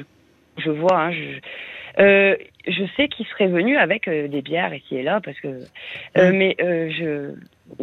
[0.58, 1.04] je vois.
[1.04, 1.40] Hein, je,
[1.98, 5.48] euh, je sais qu'il serait venu avec euh, des bières ici et là parce que.
[6.18, 7.34] Euh, mais euh, je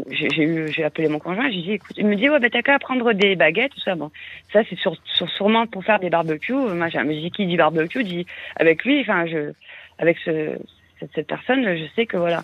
[0.09, 2.61] j'ai eu j'ai appelé mon conjoint j'ai dit écoute il me dit ouais bah t'as
[2.61, 3.95] qu'à prendre des baguettes tout ça.
[3.95, 4.11] Bon
[4.51, 8.03] ça c'est sur, sur, sûrement pour faire des barbecues moi j'ai dit qui dit barbecue
[8.03, 9.51] dit avec lui enfin je
[9.99, 10.57] avec ce
[10.99, 12.43] cette, cette personne je sais que voilà.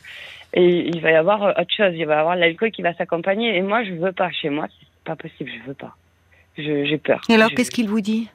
[0.53, 1.93] Et il va y avoir autre chose.
[1.95, 3.55] Il va y avoir l'alcool qui va s'accompagner.
[3.55, 4.31] Et moi je veux pas.
[4.31, 5.51] Chez moi c'est pas possible.
[5.51, 5.95] Je veux pas.
[6.57, 7.21] J'ai peur.
[7.29, 8.29] Et alors qu'est-ce qu'il vous dit?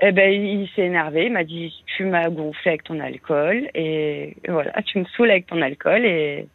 [0.00, 1.26] Eh ben, il s'est énervé.
[1.26, 3.68] Il m'a dit, tu m'as gonflé avec ton alcool.
[3.74, 6.04] Et voilà, tu me saoules avec ton alcool.
[6.04, 6.46] Et,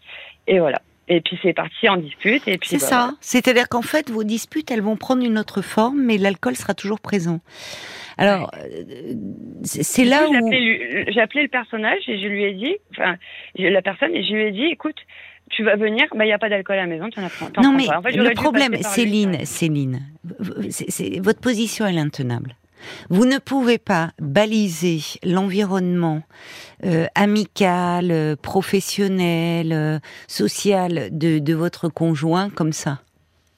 [0.47, 0.79] et voilà.
[1.11, 2.69] Et puis c'est parti en dispute et puis.
[2.69, 3.11] C'est bah, ça.
[3.19, 6.99] C'est-à-dire qu'en fait, vos disputes, elles vont prendre une autre forme, mais l'alcool sera toujours
[6.99, 7.39] présent.
[8.19, 9.13] Alors, euh,
[9.63, 10.51] c'est là coup, où...
[10.51, 13.15] J'ai appelé le personnage et je lui ai dit, enfin,
[13.57, 14.97] la personne, et je lui ai dit, écoute,
[15.49, 17.49] tu vas venir, bah, il n'y a pas d'alcool à la maison, tu en prends.
[17.49, 17.89] t'en Non, mais.
[17.91, 19.45] En fait, le problème, Céline.
[19.45, 20.01] Céline,
[20.69, 22.55] c'est- votre position est intenable.
[23.09, 26.23] Vous ne pouvez pas baliser l'environnement
[26.85, 32.99] euh, amical, euh, professionnel, euh, social de, de votre conjoint comme ça.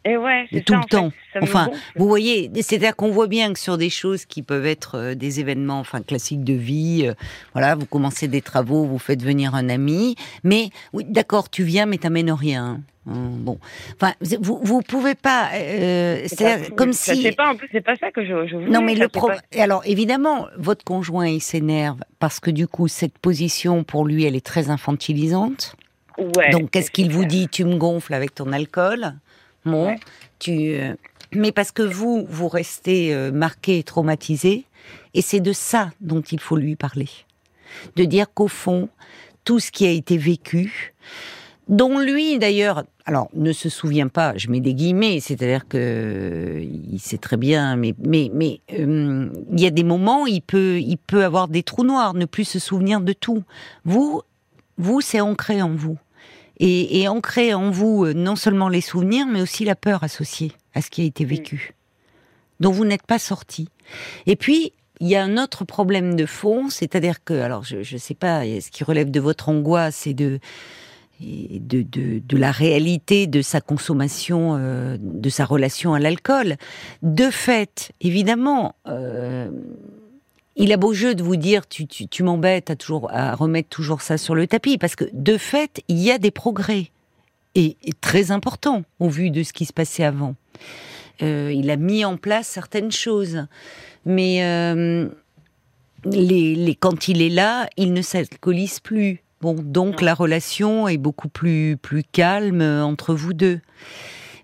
[0.03, 1.11] Et ouais, c'est tout ça, le fait, temps.
[1.41, 1.69] Enfin.
[1.95, 5.39] Vous voyez, c'est-à-dire qu'on voit bien que sur des choses qui peuvent être euh, des
[5.39, 7.13] événements, enfin classiques de vie, euh,
[7.53, 11.85] voilà, vous commencez des travaux, vous faites venir un ami, mais oui, d'accord, tu viens,
[11.85, 12.81] mais t'amènes rien.
[13.07, 13.59] Hum, Bon,
[13.95, 17.21] enfin, vous vous pouvez pas, euh, C'est comme ça, si.
[17.23, 18.69] C'est pas, en plus, c'est pas ça que je, je voulais.
[18.71, 19.39] Non, mais ça, le problème.
[19.55, 24.25] pas- Alors, évidemment, votre conjoint, il s'énerve parce que du coup, cette position, pour lui,
[24.25, 25.75] elle est très infantilisante.
[26.17, 27.47] Ouais, Donc, qu'est-ce qu'il vous dit?
[27.47, 29.13] Tu me gonfles avec ton alcool.
[29.65, 29.99] Bon, Ouais.
[30.39, 30.75] tu.
[30.75, 30.95] euh,
[31.33, 34.65] Mais parce que vous, vous restez euh, marqué et traumatisé,
[35.13, 37.07] et c'est de ça dont il faut lui parler.
[37.95, 38.89] De dire qu'au fond,
[39.45, 40.93] tout ce qui a été vécu,
[41.69, 46.59] dont lui d'ailleurs, alors ne se souvient pas, je mets des guillemets, c'est-à-dire que euh,
[46.91, 50.79] il sait très bien, mais mais mais euh, il y a des moments, il peut
[50.81, 53.43] il peut avoir des trous noirs, ne plus se souvenir de tout.
[53.85, 54.21] Vous,
[54.77, 55.97] vous, c'est ancré en vous.
[56.63, 60.51] Et, et ancré en vous euh, non seulement les souvenirs, mais aussi la peur associée
[60.75, 61.73] à ce qui a été vécu,
[62.59, 63.67] dont vous n'êtes pas sorti.
[64.27, 67.99] Et puis, il y a un autre problème de fond, c'est-à-dire que, alors je ne
[67.99, 70.39] sais pas, ce qui relève de votre angoisse et de,
[71.19, 76.55] et de, de, de la réalité de sa consommation, euh, de sa relation à l'alcool.
[77.01, 79.49] De fait, évidemment, euh,
[80.55, 83.69] il a beau jeu de vous dire tu, tu, tu m'embêtes à toujours à remettre
[83.69, 86.91] toujours ça sur le tapis parce que de fait il y a des progrès
[87.55, 90.35] et, et très importants au vu de ce qui se passait avant.
[91.21, 93.45] Euh, il a mis en place certaines choses,
[94.05, 95.07] mais euh,
[96.05, 99.21] les, les, quand il est là, il ne s'alcoolise plus.
[99.41, 103.59] Bon, donc la relation est beaucoup plus plus calme entre vous deux.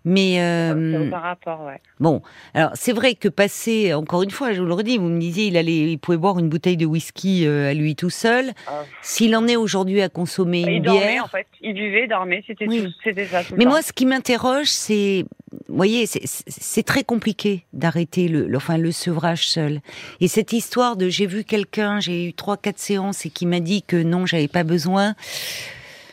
[0.10, 1.82] Mais euh, rapport, ouais.
[2.00, 2.22] Bon,
[2.54, 5.48] alors c'est vrai que passer, encore une fois, je vous le redis, vous me disiez,
[5.48, 8.54] il allait, il pouvait boire une bouteille de whisky euh, à lui tout seul.
[8.67, 8.84] Ah.
[9.02, 11.26] S'il en est aujourd'hui à consommer il une dormait, bière.
[11.26, 11.46] en fait.
[11.62, 12.88] Il buvait, dormait, c'était Oui.
[13.04, 13.43] c'était ça.
[13.43, 13.72] tout Mais temps.
[13.72, 15.26] moi, ce qui m'interroge, c'est,
[15.67, 19.82] vous voyez, c'est très compliqué d'arrêter le, le- enfin, le sevrage seul.
[20.22, 23.60] Et cette histoire de j'ai vu quelqu'un, j'ai eu trois, quatre séances et qui m'a
[23.60, 25.15] dit que non, j'avais pas besoin,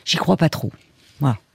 [0.05, 0.73] j'y crois pas trop.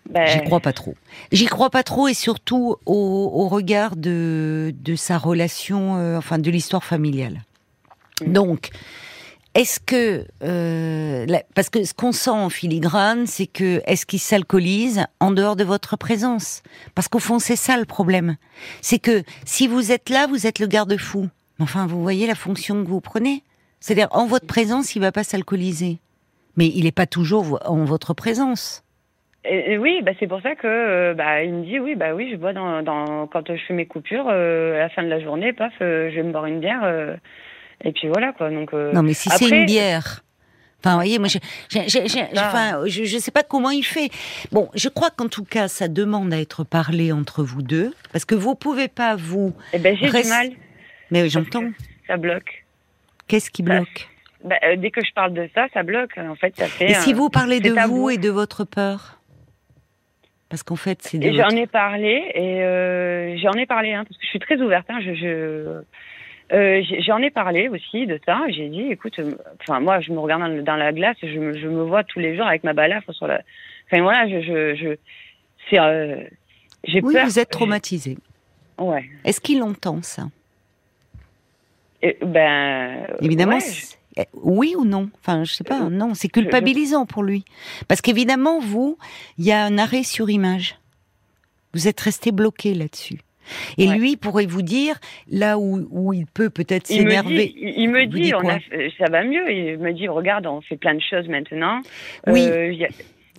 [0.10, 0.96] Ben, J'y crois pas trop.
[1.32, 6.40] J'y crois pas trop et surtout au, au regard de, de sa relation, euh, enfin
[6.40, 7.44] de l'histoire familiale.
[8.26, 8.34] Mm.
[8.34, 8.70] Donc,
[9.54, 14.20] est-ce que euh, la- parce que ce qu'on sent en filigrane, c'est que est-ce qu'il
[14.20, 16.64] s'alcoolise en dehors de votre présence?
[16.96, 18.36] Parce qu'au fond, c'est ça le problème.
[18.82, 21.30] C'est que si vous êtes là, vous êtes le garde-fou.
[21.60, 23.44] Enfin, vous voyez la fonction que vous prenez.
[23.80, 26.00] C'est-à-dire en votre présence, il va pas s'alcooliser,
[26.58, 28.84] mais il n'est pas toujours en votre présence.
[29.46, 32.14] Et, et oui, bah, c'est pour ça que euh, bah, il me dit oui, bah
[32.14, 35.08] oui, je bois dans, dans quand je fais mes coupures euh, à la fin de
[35.08, 37.18] la journée, paf, euh, je vais me boire une bière
[37.84, 38.50] et puis voilà quoi.
[38.50, 40.22] Donc Non, mais si c'est une bière.
[40.82, 42.48] Enfin, vous voyez, moi, je, je, je, je- Ah.
[42.48, 44.10] enfin, je, je sais pas comment il fait.
[44.54, 48.24] Bon, je crois qu'en tout cas, ça demande à être parlé entre vous deux, parce
[48.24, 49.54] que vous pouvez pas vous.
[49.74, 50.52] eh ben, j'ai du mal,
[51.12, 51.70] Mais j'entends.
[52.08, 52.66] ça bloque.
[53.28, 54.08] Qu'est-ce qui bloque?
[54.46, 56.18] Bah, dès que je parle de ça, ça bloque.
[56.18, 56.92] En fait, ça fait.
[56.92, 57.96] Et si vous parlez de tabou.
[57.96, 59.19] vous et de votre peur?
[60.50, 61.50] Parce qu'en fait, c'est de Et votre...
[61.50, 64.88] j'en ai parlé et euh, j'en ai parlé hein, parce que je suis très ouverte.
[64.90, 65.82] Hein, je, je
[66.52, 68.42] euh, j'en ai parlé aussi de ça.
[68.50, 71.56] J'ai dit, écoute, euh, enfin moi, je me regarde dans, dans la glace, je me,
[71.56, 73.42] je me vois tous les jours avec ma balafre sur la.
[73.92, 74.96] Enfin voilà, je, je, je
[75.70, 76.24] c'est, euh,
[76.84, 77.26] j'ai Oui, peur.
[77.26, 78.18] vous êtes traumatisé.
[78.80, 79.06] Ouais.
[79.26, 80.24] Est-ce qu'il entend ça?
[82.02, 83.06] Et, ben.
[83.22, 83.62] Évidemment, ouais,
[84.34, 85.10] oui ou non?
[85.20, 85.84] Enfin, je sais pas.
[85.84, 87.46] Euh, Non, c'est culpabilisant pour lui.
[87.88, 88.98] Parce qu'évidemment, vous,
[89.38, 90.78] il y a un arrêt sur image.
[91.74, 93.20] Vous êtes resté bloqué là-dessus.
[93.78, 97.54] Et lui pourrait vous dire là où, où il peut peut-être s'énerver.
[97.58, 98.60] Il, me dit, on a,
[98.98, 99.52] ça va mieux.
[99.52, 101.82] Il me dit, regarde, on fait plein de choses maintenant.
[102.28, 102.74] Oui, euh,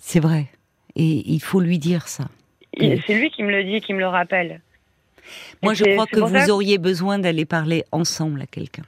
[0.01, 0.47] c'est vrai.
[0.95, 2.25] Et il faut lui dire ça.
[2.77, 4.61] C'est lui qui me le dit, qui me le rappelle.
[5.61, 8.83] Moi, je crois que vous auriez besoin d'aller parler ensemble à quelqu'un.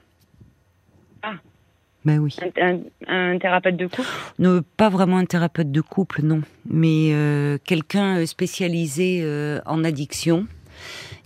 [2.05, 2.35] Ben oui.
[3.07, 4.07] Un, thérapeute de couple?
[4.39, 6.41] Ne, Pas vraiment un thérapeute de couple, non.
[6.69, 10.45] Mais euh, quelqu'un spécialisé euh, en addiction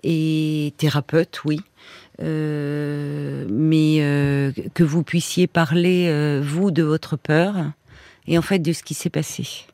[0.04, 1.60] et thérapeute, oui.
[2.22, 3.98] Euh, mais
[4.74, 7.56] que vous puissiez parler, vous, de votre peur
[8.28, 9.66] et en fait de ce qui s'est passé.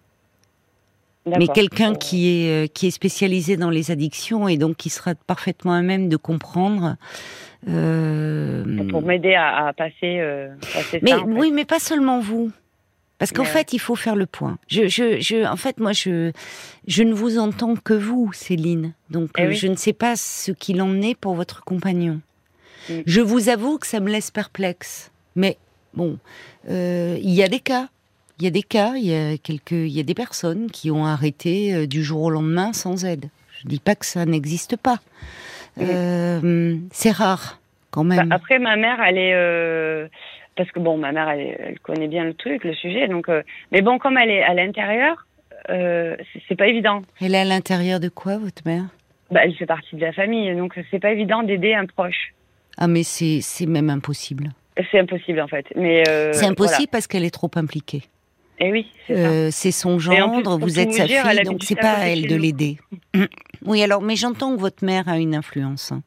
[1.25, 5.71] Mais quelqu'un qui est qui est spécialisé dans les addictions et donc qui sera parfaitement
[5.71, 6.95] à même de comprendre euh,
[7.65, 10.49] pour m'aider à, passer, euh,
[11.01, 12.51] mais oui, mais pas seulement vous.
[13.19, 14.57] Parce qu'en fait, il faut faire le point.
[14.67, 16.33] Je, je, je, en fait, moi, je,
[16.87, 18.93] je ne vous entends que vous, Céline.
[19.11, 22.19] Donc, eh euh, je ne sais pas ce qu'il en est pour votre compagnon.
[22.89, 22.93] Mm.
[23.05, 25.09] Je vous avoue que ça me laisse perplexe.
[25.37, 25.57] Mais
[25.93, 26.17] bon,
[26.67, 27.87] il y a des cas.
[28.39, 28.95] Il y a des cas.
[28.97, 32.29] Il y a quelques, il y a des personnes qui ont arrêté du jour au
[32.29, 33.29] lendemain sans aide.
[33.61, 34.99] Je dis pas que ça n'existe pas.
[35.79, 37.59] Euh, c'est rare,
[37.91, 38.29] quand même.
[38.29, 39.33] Bah, après, ma mère, elle est.
[39.33, 40.07] Euh,
[40.55, 43.07] parce que bon, ma mère, elle, connaît bien le truc, le sujet.
[43.07, 45.25] Donc, euh, mais bon, comme elle est à l'intérieur,
[45.67, 47.03] c'est pas évident.
[47.21, 48.83] Elle est à l'intérieur de quoi, votre mère?
[49.31, 52.33] Bah, Elle fait partie de la famille, donc c'est pas évident d'aider un proche.
[52.77, 54.49] Ah, mais c'est même impossible.
[54.91, 55.65] C'est impossible, en fait.
[55.75, 58.03] Mais c'est impossible parce qu'elle est trop impliquée.
[58.59, 58.87] Et eh oui,
[59.51, 62.77] c'est son gendre, vous êtes sa fille, donc c'est pas à elle de l'aider.
[63.65, 65.93] Oui, alors, mais j'entends que votre mère a une influence.
[65.93, 66.01] Hein.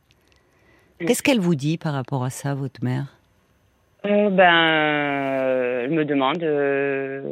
[0.99, 3.17] Qu'est-ce qu'elle vous dit par rapport à ça, votre mère?
[4.07, 7.23] Euh, Ben, elle me demande euh,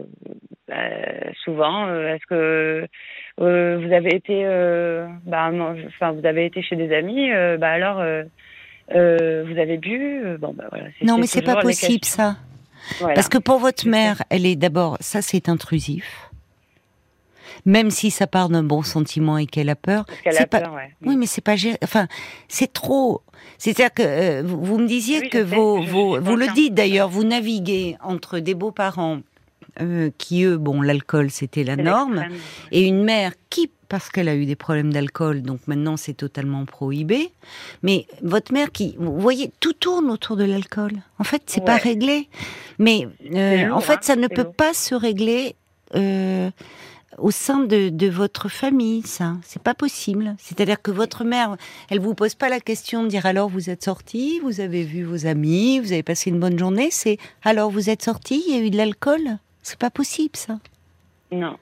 [0.68, 2.86] ben, souvent, euh, est-ce que
[3.38, 4.44] vous avez été,
[5.24, 8.02] ben, enfin, vous avez été chez des amis, ben alors,
[8.88, 10.86] vous avez bu, bon, ben voilà.
[11.02, 12.36] Non, mais c'est pas possible ça.
[13.00, 16.30] Parce que pour votre mère, elle est d'abord, ça c'est intrusif.
[17.66, 20.04] Même si ça part d'un bon sentiment et qu'elle a peur.
[20.30, 20.70] c'est pas...
[21.02, 22.08] Oui, mais c'est pas enfin
[22.48, 23.22] c'est trop.
[23.58, 27.96] C'est-à-dire que euh, vous, me disiez que vos, vos vous le dites d'ailleurs, vous naviguez
[28.02, 29.20] entre des beaux-parents
[29.80, 32.24] euh, qui eux, bon, l'alcool c'était la norme,
[32.72, 36.64] et une mère qui parce qu'elle a eu des problèmes d'alcool, donc maintenant c'est totalement
[36.64, 37.30] prohibé.
[37.82, 40.92] Mais votre mère qui, vous voyez, tout tourne autour de l'alcool.
[41.18, 42.28] En fait, c'est pas réglé.
[42.78, 45.54] Mais euh, en fait, ça hein, ne peut pas se régler
[47.18, 49.36] au sein de, votre famille, ça.
[49.44, 50.34] C'est pas possible.
[50.38, 51.56] C'est-à-dire que votre mère,
[51.90, 55.04] elle vous pose pas la question de dire alors vous êtes sorti, vous avez vu
[55.04, 56.88] vos amis, vous avez passé une bonne journée.
[56.90, 59.38] C'est alors vous êtes sorti, il y a eu de l'alcool?
[59.64, 60.60] C'est pas possible, ça.
[61.32, 61.56] Non.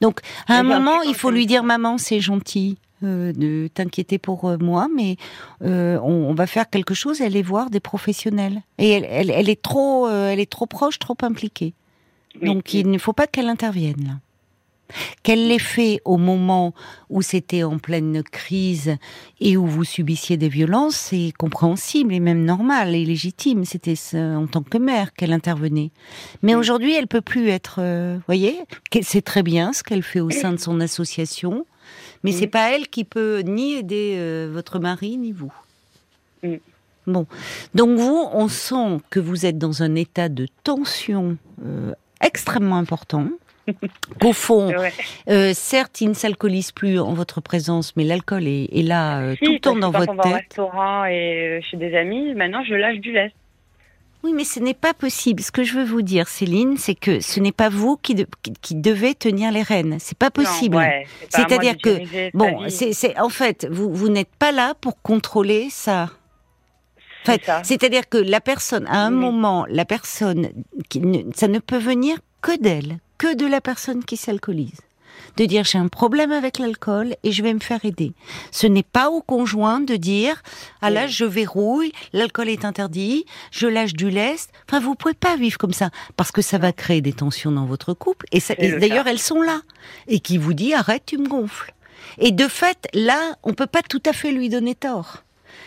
[0.00, 2.78] Donc, à un moment, il faut lui dire maman, c'est gentil.
[3.02, 5.16] Euh, de t'inquiéter pour euh, moi, mais
[5.62, 7.22] euh, on, va faire quelque chose.
[7.22, 11.72] Elle est voir des professionnels et elle, est trop, elle est trop proche, trop impliquée.
[12.42, 14.12] Donc il ne faut pas qu'elle intervienne là.
[15.22, 16.74] Qu'elle l'ait fait au moment
[17.08, 18.96] où c'était en pleine crise
[19.40, 23.64] et où vous subissiez des violences, c'est compréhensible et même normal et légitime.
[23.64, 25.90] C'était en tant que mère qu'elle intervenait.
[26.42, 27.76] Mais aujourd'hui, elle peut plus être.
[27.78, 28.60] Euh, voyez,
[29.02, 31.66] c'est très bien ce qu'elle fait au sein de son association,
[32.22, 35.52] mais c'est pas elle qui peut ni aider euh, votre mari ni vous.
[37.06, 37.26] Bon,
[37.74, 43.28] donc vous, on sent que vous êtes dans un état de tension euh, extrêmement important.
[44.20, 44.72] Qu'au fond,
[45.28, 49.52] euh, certes, il ne s'alcoolise plus en votre présence, mais l'alcool est, là euh, tout
[49.52, 50.26] le temps dans votre tête.
[50.26, 53.32] Au restaurant et euh, chez des amis, maintenant je lâche du lait.
[54.22, 55.42] Oui, mais ce n'est pas possible.
[55.42, 58.26] Ce que je veux vous dire, Céline, c'est que ce n'est pas vous qui,
[58.60, 59.96] qui, devez tenir les rênes.
[59.98, 60.78] C'est pas possible.
[61.30, 66.10] C'est-à-dire que bon, c'est en fait, vous vous n'êtes pas là pour contrôler ça.
[67.62, 70.50] C'est-à-dire que la personne, à un moment, la personne,
[70.90, 71.02] qui
[71.34, 74.80] ça ne peut venir que d'elle, que de la personne qui s'alcoolise.
[75.36, 78.14] De dire j'ai un problème avec l'alcool et je vais me faire aider.
[78.50, 80.42] Ce n'est pas au conjoint de dire
[80.80, 84.50] ah là je verrouille, l'alcool est interdit, je lâche du lest.
[84.66, 87.66] Enfin vous pouvez pas vivre comme ça parce que ça va créer des tensions dans
[87.66, 88.40] votre couple et,
[88.78, 89.60] d'ailleurs elles sont là
[90.08, 91.74] et qui vous dit arrête tu me gonfles.
[92.16, 95.24] Et de fait là on peut pas tout à fait lui donner tort.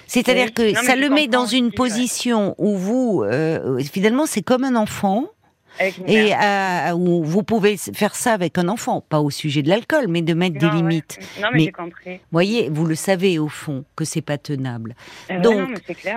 [0.07, 4.75] C'est-à-dire que ça le met dans une position où vous, euh, finalement, c'est comme un
[4.75, 5.27] enfant
[5.79, 6.33] et
[6.93, 10.57] vous pouvez faire ça avec un enfant, pas au sujet de l'alcool, mais de mettre
[10.57, 11.19] des limites.
[11.41, 12.19] Non, mais, j'ai compris.
[12.31, 14.95] Voyez, vous le savez au fond que c'est pas tenable.
[15.29, 15.69] Eh Donc,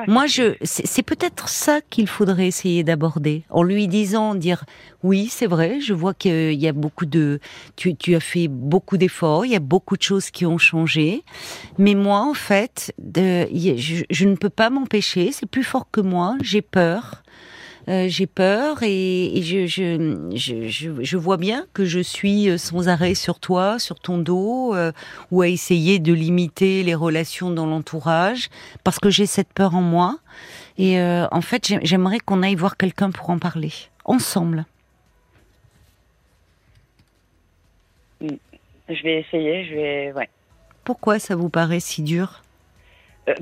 [0.07, 4.65] moi, je, c'est peut-être ça qu'il faudrait essayer d'aborder, en lui disant, dire,
[5.03, 7.41] oui, c'est vrai, je vois qu'il y a beaucoup de,
[7.77, 11.23] tu, tu as fait beaucoup d'efforts, il y a beaucoup de choses qui ont changé,
[11.79, 16.01] mais moi, en fait, de, je, je ne peux pas m'empêcher, c'est plus fort que
[16.01, 17.23] moi, j'ai peur
[17.89, 23.15] euh, j'ai peur et, je, je, je, vois bien que je suis euh, sans arrêt
[23.15, 24.91] sur toi, sur ton dos, euh,
[25.31, 28.49] ou à essayer de limiter les relations dans l'entourage,
[28.83, 30.19] parce que j'ai cette peur en moi.
[30.79, 33.73] Et en fait, j'aimerais qu'on aille voir quelqu'un pour en parler,
[34.05, 34.67] ensemble.
[38.21, 38.29] Mm.
[38.91, 40.13] Je vais essayer, je vais...
[40.13, 40.29] Ouais.
[40.85, 42.43] Pourquoi ça vous paraît si dur?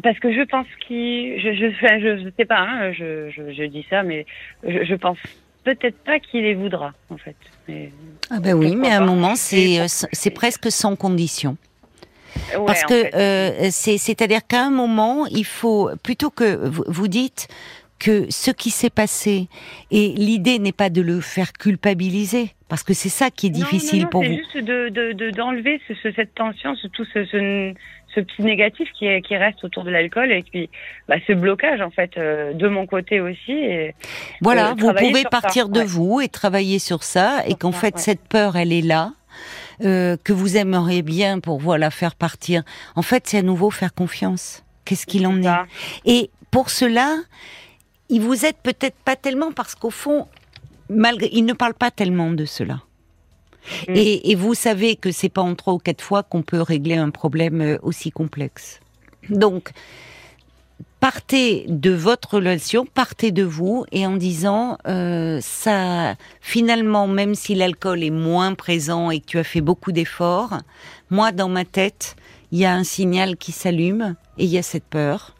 [0.03, 3.87] Parce que je pense qu'il, je, je, je, sais pas, hein, je, je, je, dis
[3.91, 4.25] ça, mais
[4.67, 5.19] je, je pense
[5.65, 7.37] peut-être pas qu'il les voudra, en fait.
[7.69, 7.91] Mais,
[8.31, 11.57] ah ben oui, mais à un moment, c'est euh, c'est presque sans condition.
[12.67, 17.49] Parce que euh, c'est c'est-à-dire qu'à un moment, il faut plutôt que vous, dites
[17.99, 19.49] que ce qui s'est passé
[19.91, 24.01] et l'idée n'est pas de le faire culpabiliser parce que c'est ça qui est difficile
[24.01, 24.31] non, non, pour vous.
[24.53, 27.73] C'est juste de d'enlever de, ce, cette tension, ce, tout ce,
[28.15, 30.71] ce, petit négatif qui, est, qui reste autour de l'alcool et puis
[31.09, 33.53] bah, ce blocage en fait euh, de mon côté aussi.
[33.53, 33.95] Et,
[34.41, 38.27] voilà, euh, vous pouvez partir de vous et travailler sur ça et qu'en fait cette
[38.29, 39.13] peur elle est là.
[39.83, 42.63] Euh, que vous aimeriez bien pour voilà faire partir.
[42.95, 44.65] En fait, c'est à nouveau faire confiance.
[44.85, 45.49] Qu'est-ce qu'il en est?
[46.05, 47.17] Et pour cela,
[48.09, 50.29] il vous aide peut-être pas tellement parce qu'au fond,
[50.89, 52.83] malgré, il ne parle pas tellement de cela.
[53.89, 53.93] Mm.
[53.95, 57.11] Et, vous savez que c'est pas en trois ou quatre fois qu'on peut régler un
[57.11, 58.81] problème euh, aussi complexe.
[59.31, 59.71] Donc,
[61.01, 67.55] partez de votre relation, partez de vous, et en disant euh, ça, finalement, même si
[67.55, 70.59] l'alcool est moins présent et que tu as fait beaucoup d'efforts,
[71.11, 72.17] moi dans ma tête,
[72.53, 75.35] il y a un signal qui s'allume et il y a cette peur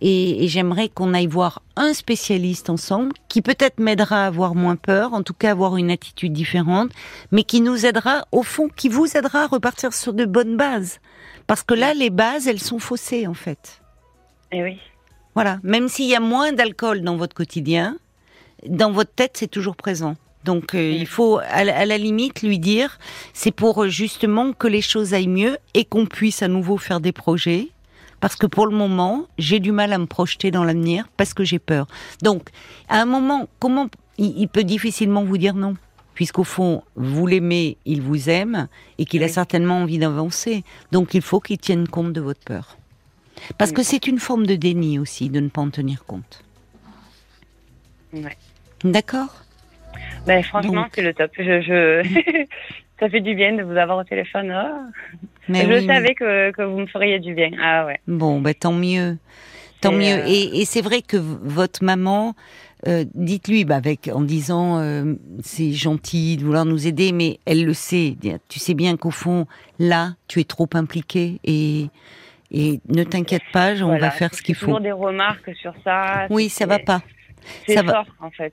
[0.00, 5.14] et, j'aimerais qu'on aille voir un spécialiste ensemble qui peut-être m'aidera à avoir moins peur,
[5.14, 6.90] en tout cas avoir une attitude différente,
[7.32, 10.98] mais qui nous aidera, au fond, qui vous aidera à repartir sur de bonnes bases.
[11.46, 13.80] Parce que là, les bases, elles sont faussées, en fait.
[14.52, 14.78] Eh oui.
[15.34, 15.58] Voilà.
[15.62, 17.96] Même s'il y a moins d'alcool dans votre quotidien,
[18.66, 20.16] dans votre tête, c'est toujours présent.
[20.44, 22.98] Donc, euh, il faut, à la limite, lui dire,
[23.32, 27.12] c'est pour justement que les choses aillent mieux et qu'on puisse à nouveau faire des
[27.12, 27.68] projets
[28.26, 31.44] parce que pour le moment, j'ai du mal à me projeter dans l'avenir parce que
[31.44, 31.86] j'ai peur.
[32.22, 32.48] Donc,
[32.88, 33.86] à un moment, comment
[34.18, 35.76] il, peut difficilement vous dire non
[36.14, 38.66] puisqu'au fond, vous l'aimez, il vous aime,
[38.98, 40.64] et qu'il a certainement envie d'avancer.
[40.90, 42.78] Donc il faut qu'il tienne compte de votre peur.
[43.58, 46.42] Parce que c'est une forme de déni aussi, de ne pas en tenir compte.
[48.12, 48.36] Ouais.
[48.82, 49.44] D'accord?
[50.26, 51.30] Ben, Franchement, c'est le top.
[51.38, 52.02] Je,
[52.98, 54.52] ça fait du bien de vous avoir au téléphone.
[54.52, 55.28] Oh.
[55.48, 57.50] Je savais que, que, vous me feriez du bien.
[57.60, 58.00] Ah ouais.
[58.06, 59.18] Bon, ben tant mieux.
[59.80, 60.22] Tant mieux.
[60.22, 62.34] Euh, et, et c'est vrai que votre maman,
[62.88, 67.64] euh, dites-lui, bah, avec en disant euh, c'est gentil de vouloir nous aider, mais elle
[67.64, 68.16] le sait.
[68.48, 69.46] Tu sais bien qu'au fond,
[69.78, 71.88] là, tu es trop impliqué et
[72.52, 74.66] et ne t'inquiète pas, on va faire ce qu'il faut.
[74.66, 76.26] Toujours des remarques sur ça.
[76.30, 77.02] Oui, ça va pas.
[77.66, 78.26] C'est fort va.
[78.26, 78.52] en fait.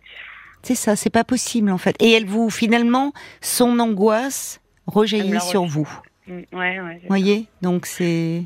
[0.63, 1.95] C'est ça, c'est pas possible en fait.
[1.99, 5.87] Et elle vous, finalement, son angoisse rejaillit sur vous.
[6.27, 8.43] Mm, ouais, ouais, voyez Donc c'est.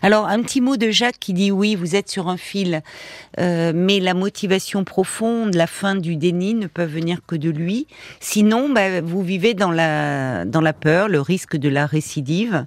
[0.00, 2.82] Alors un petit mot de Jacques qui dit oui, vous êtes sur un fil,
[3.38, 7.86] euh, mais la motivation profonde, la fin du déni ne peut venir que de lui.
[8.20, 12.64] Sinon, bah, vous vivez dans la dans la peur, le risque de la récidive.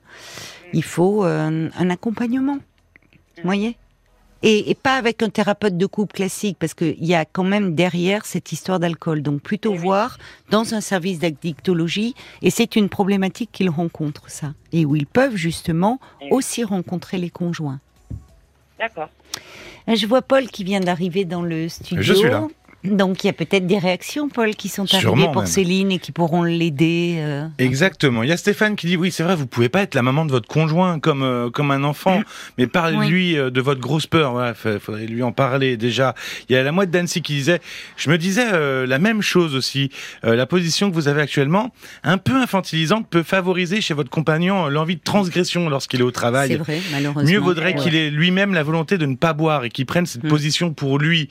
[0.73, 2.59] Il faut euh, un accompagnement.
[3.37, 3.75] Vous voyez
[4.43, 8.25] et, pas avec un thérapeute de couple classique, parce qu'il y a quand même derrière
[8.25, 9.21] cette histoire d'alcool.
[9.21, 10.17] Donc plutôt voir
[10.49, 15.35] dans un service d'addictologie, et c'est une problématique qu'ils rencontrent, ça, et où ils peuvent
[15.35, 15.99] justement
[16.31, 17.79] aussi rencontrer les conjoints.
[18.79, 19.09] D'accord.
[19.87, 22.01] Je vois Paul qui vient d'arriver dans le studio.
[22.01, 22.47] Je suis là.
[22.83, 26.11] Donc il y a peut-être des réactions, Paul, qui sont arrivées pour Céline et qui
[26.11, 27.17] pourront l'aider.
[27.19, 27.47] Euh.
[27.59, 28.23] Exactement.
[28.23, 30.25] Il y a Stéphane qui dit oui, c'est vrai, vous pouvez pas être la maman
[30.25, 32.21] de votre conjoint comme euh, comme un enfant,
[32.57, 34.31] mais parlez-lui euh, de votre grosse peur.
[34.31, 36.15] Voilà, faudrait lui en parler déjà.
[36.49, 37.59] Il y a la moitié d'Annecy qui disait,
[37.97, 38.41] je me disais
[38.87, 39.91] la même chose aussi.
[40.23, 41.71] la position que vous avez actuellement,
[42.03, 46.49] un peu infantilisante, peut favoriser chez votre compagnon l'envie de transgression lorsqu'il est au travail.
[46.49, 47.29] C'est vrai, malheureusement.
[47.29, 50.23] Mieux vaudrait qu'il ait lui-même la volonté de ne pas boire et qu'il prenne cette
[50.23, 50.29] mm.
[50.29, 51.29] position pour lui.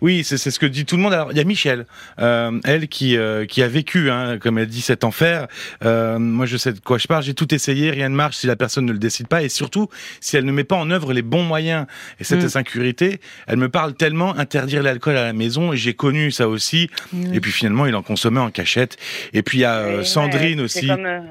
[0.00, 1.14] Oui, c'est ce que dit tout le monde.
[1.14, 1.86] Alors, il y a Michel,
[2.18, 5.48] euh, elle qui euh, qui a vécu, hein, comme elle dit, cet enfer.
[5.86, 7.22] Euh, moi, je sais de quoi je parle.
[7.22, 9.88] J'ai tout essayé, rien ne marche si la personne ne le décide pas, et surtout
[10.20, 11.86] si elle ne met pas en œuvre les bons moyens.
[12.20, 12.44] Et cette Mm.
[12.46, 15.72] insécurité, elle me parle tellement interdire l'alcool à la maison.
[15.72, 16.90] Et j'ai connu ça aussi.
[17.32, 18.98] Et puis finalement, il en consommait en cachette.
[19.32, 20.88] Et puis il y a Ouais, Sandrine aussi.
[20.88, 21.22] comme, hein,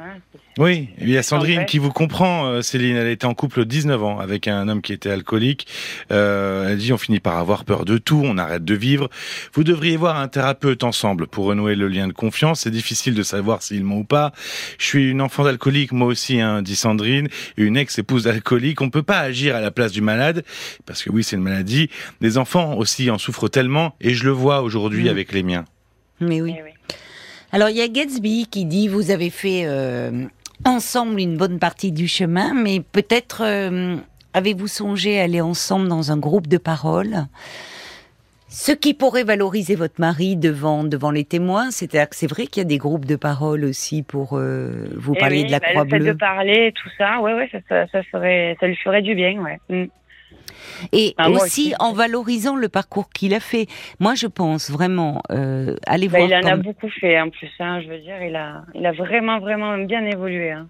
[0.58, 2.98] Oui, il y a Sandrine qui vous comprend, euh, Céline.
[2.98, 5.66] Elle était en couple 19 ans avec un homme qui était alcoolique.
[6.12, 9.10] Euh, elle dit on finit par avoir peur de tout, on arrête de vivre.
[9.54, 12.62] Vous devriez voir un thérapeute ensemble pour renouer le lien de confiance.
[12.62, 14.34] C'est difficile de savoir s'il ment ou pas.
[14.78, 18.82] Je suis une enfant d'alcoolique, moi aussi, hein, dit Sandrine, et une ex-épouse d'alcoolique.
[18.82, 20.44] On peut pas agir à la place du malade,
[20.86, 21.90] parce que oui, c'est une maladie.
[22.20, 25.08] Les enfants aussi en souffrent tellement, et je le vois aujourd'hui Mm.
[25.08, 25.66] avec les miens.
[26.20, 26.56] Mais oui.
[26.58, 26.70] eh oui.
[27.54, 30.26] Alors il y a Gatsby qui dit vous avez fait euh,
[30.66, 33.98] ensemble une bonne partie du chemin, mais peut-être euh,
[34.34, 37.26] avez-vous songé à aller ensemble dans un groupe de parole
[38.54, 42.60] ce qui pourrait valoriser votre mari devant devant les témoins, c'est-à-dire que c'est vrai qu'il
[42.60, 45.60] y a des groupes de parole aussi pour euh, vous Eh parler oui, de la
[45.62, 46.18] bah, Croix le fait de Bleue.
[46.18, 49.58] parler, tout ça, ouais, ouais, ça, ça, ça ferait, ça lui ferait du bien, ouais.
[49.70, 49.86] Mm.
[50.92, 51.74] Et Ah, aussi aussi.
[51.80, 53.68] en valorisant le parcours qu'il a fait.
[54.00, 56.30] Moi, je pense vraiment euh, aller Bah, voir.
[56.30, 58.92] il en a beaucoup fait en plus, hein, je veux dire, il a, il a
[58.92, 60.52] vraiment, vraiment bien évolué.
[60.52, 60.68] Hein.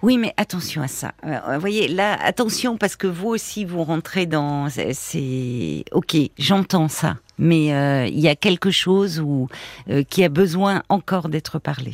[0.00, 1.12] Oui, mais attention à ça.
[1.24, 4.68] Euh, Vous voyez, là, attention parce que vous aussi, vous rentrez dans.
[4.68, 9.48] c'est- ok, j'entends ça, mais euh, il y a quelque chose où
[9.90, 11.92] euh, qui a besoin encore d'être parlé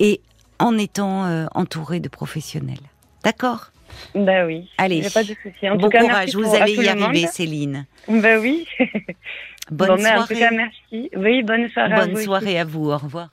[0.00, 0.20] et
[0.58, 2.76] en étant euh, entouré de professionnels.
[3.24, 3.70] D'accord?
[4.14, 4.68] Bah oui.
[4.78, 5.02] Allez.
[5.12, 5.68] Pas de souci.
[5.68, 7.26] En Bon tout cas, courage, merci vous allez y arriver.
[7.26, 7.86] Céline.
[8.08, 8.66] Bah oui.
[9.70, 10.34] Bonne Bon, mais En tout soirée.
[10.40, 11.10] cas, merci.
[11.14, 12.06] Oui, bonne soirée à vous.
[12.06, 12.24] Bonne aussi.
[12.24, 12.90] soirée à vous.
[12.90, 13.28] Au revoir.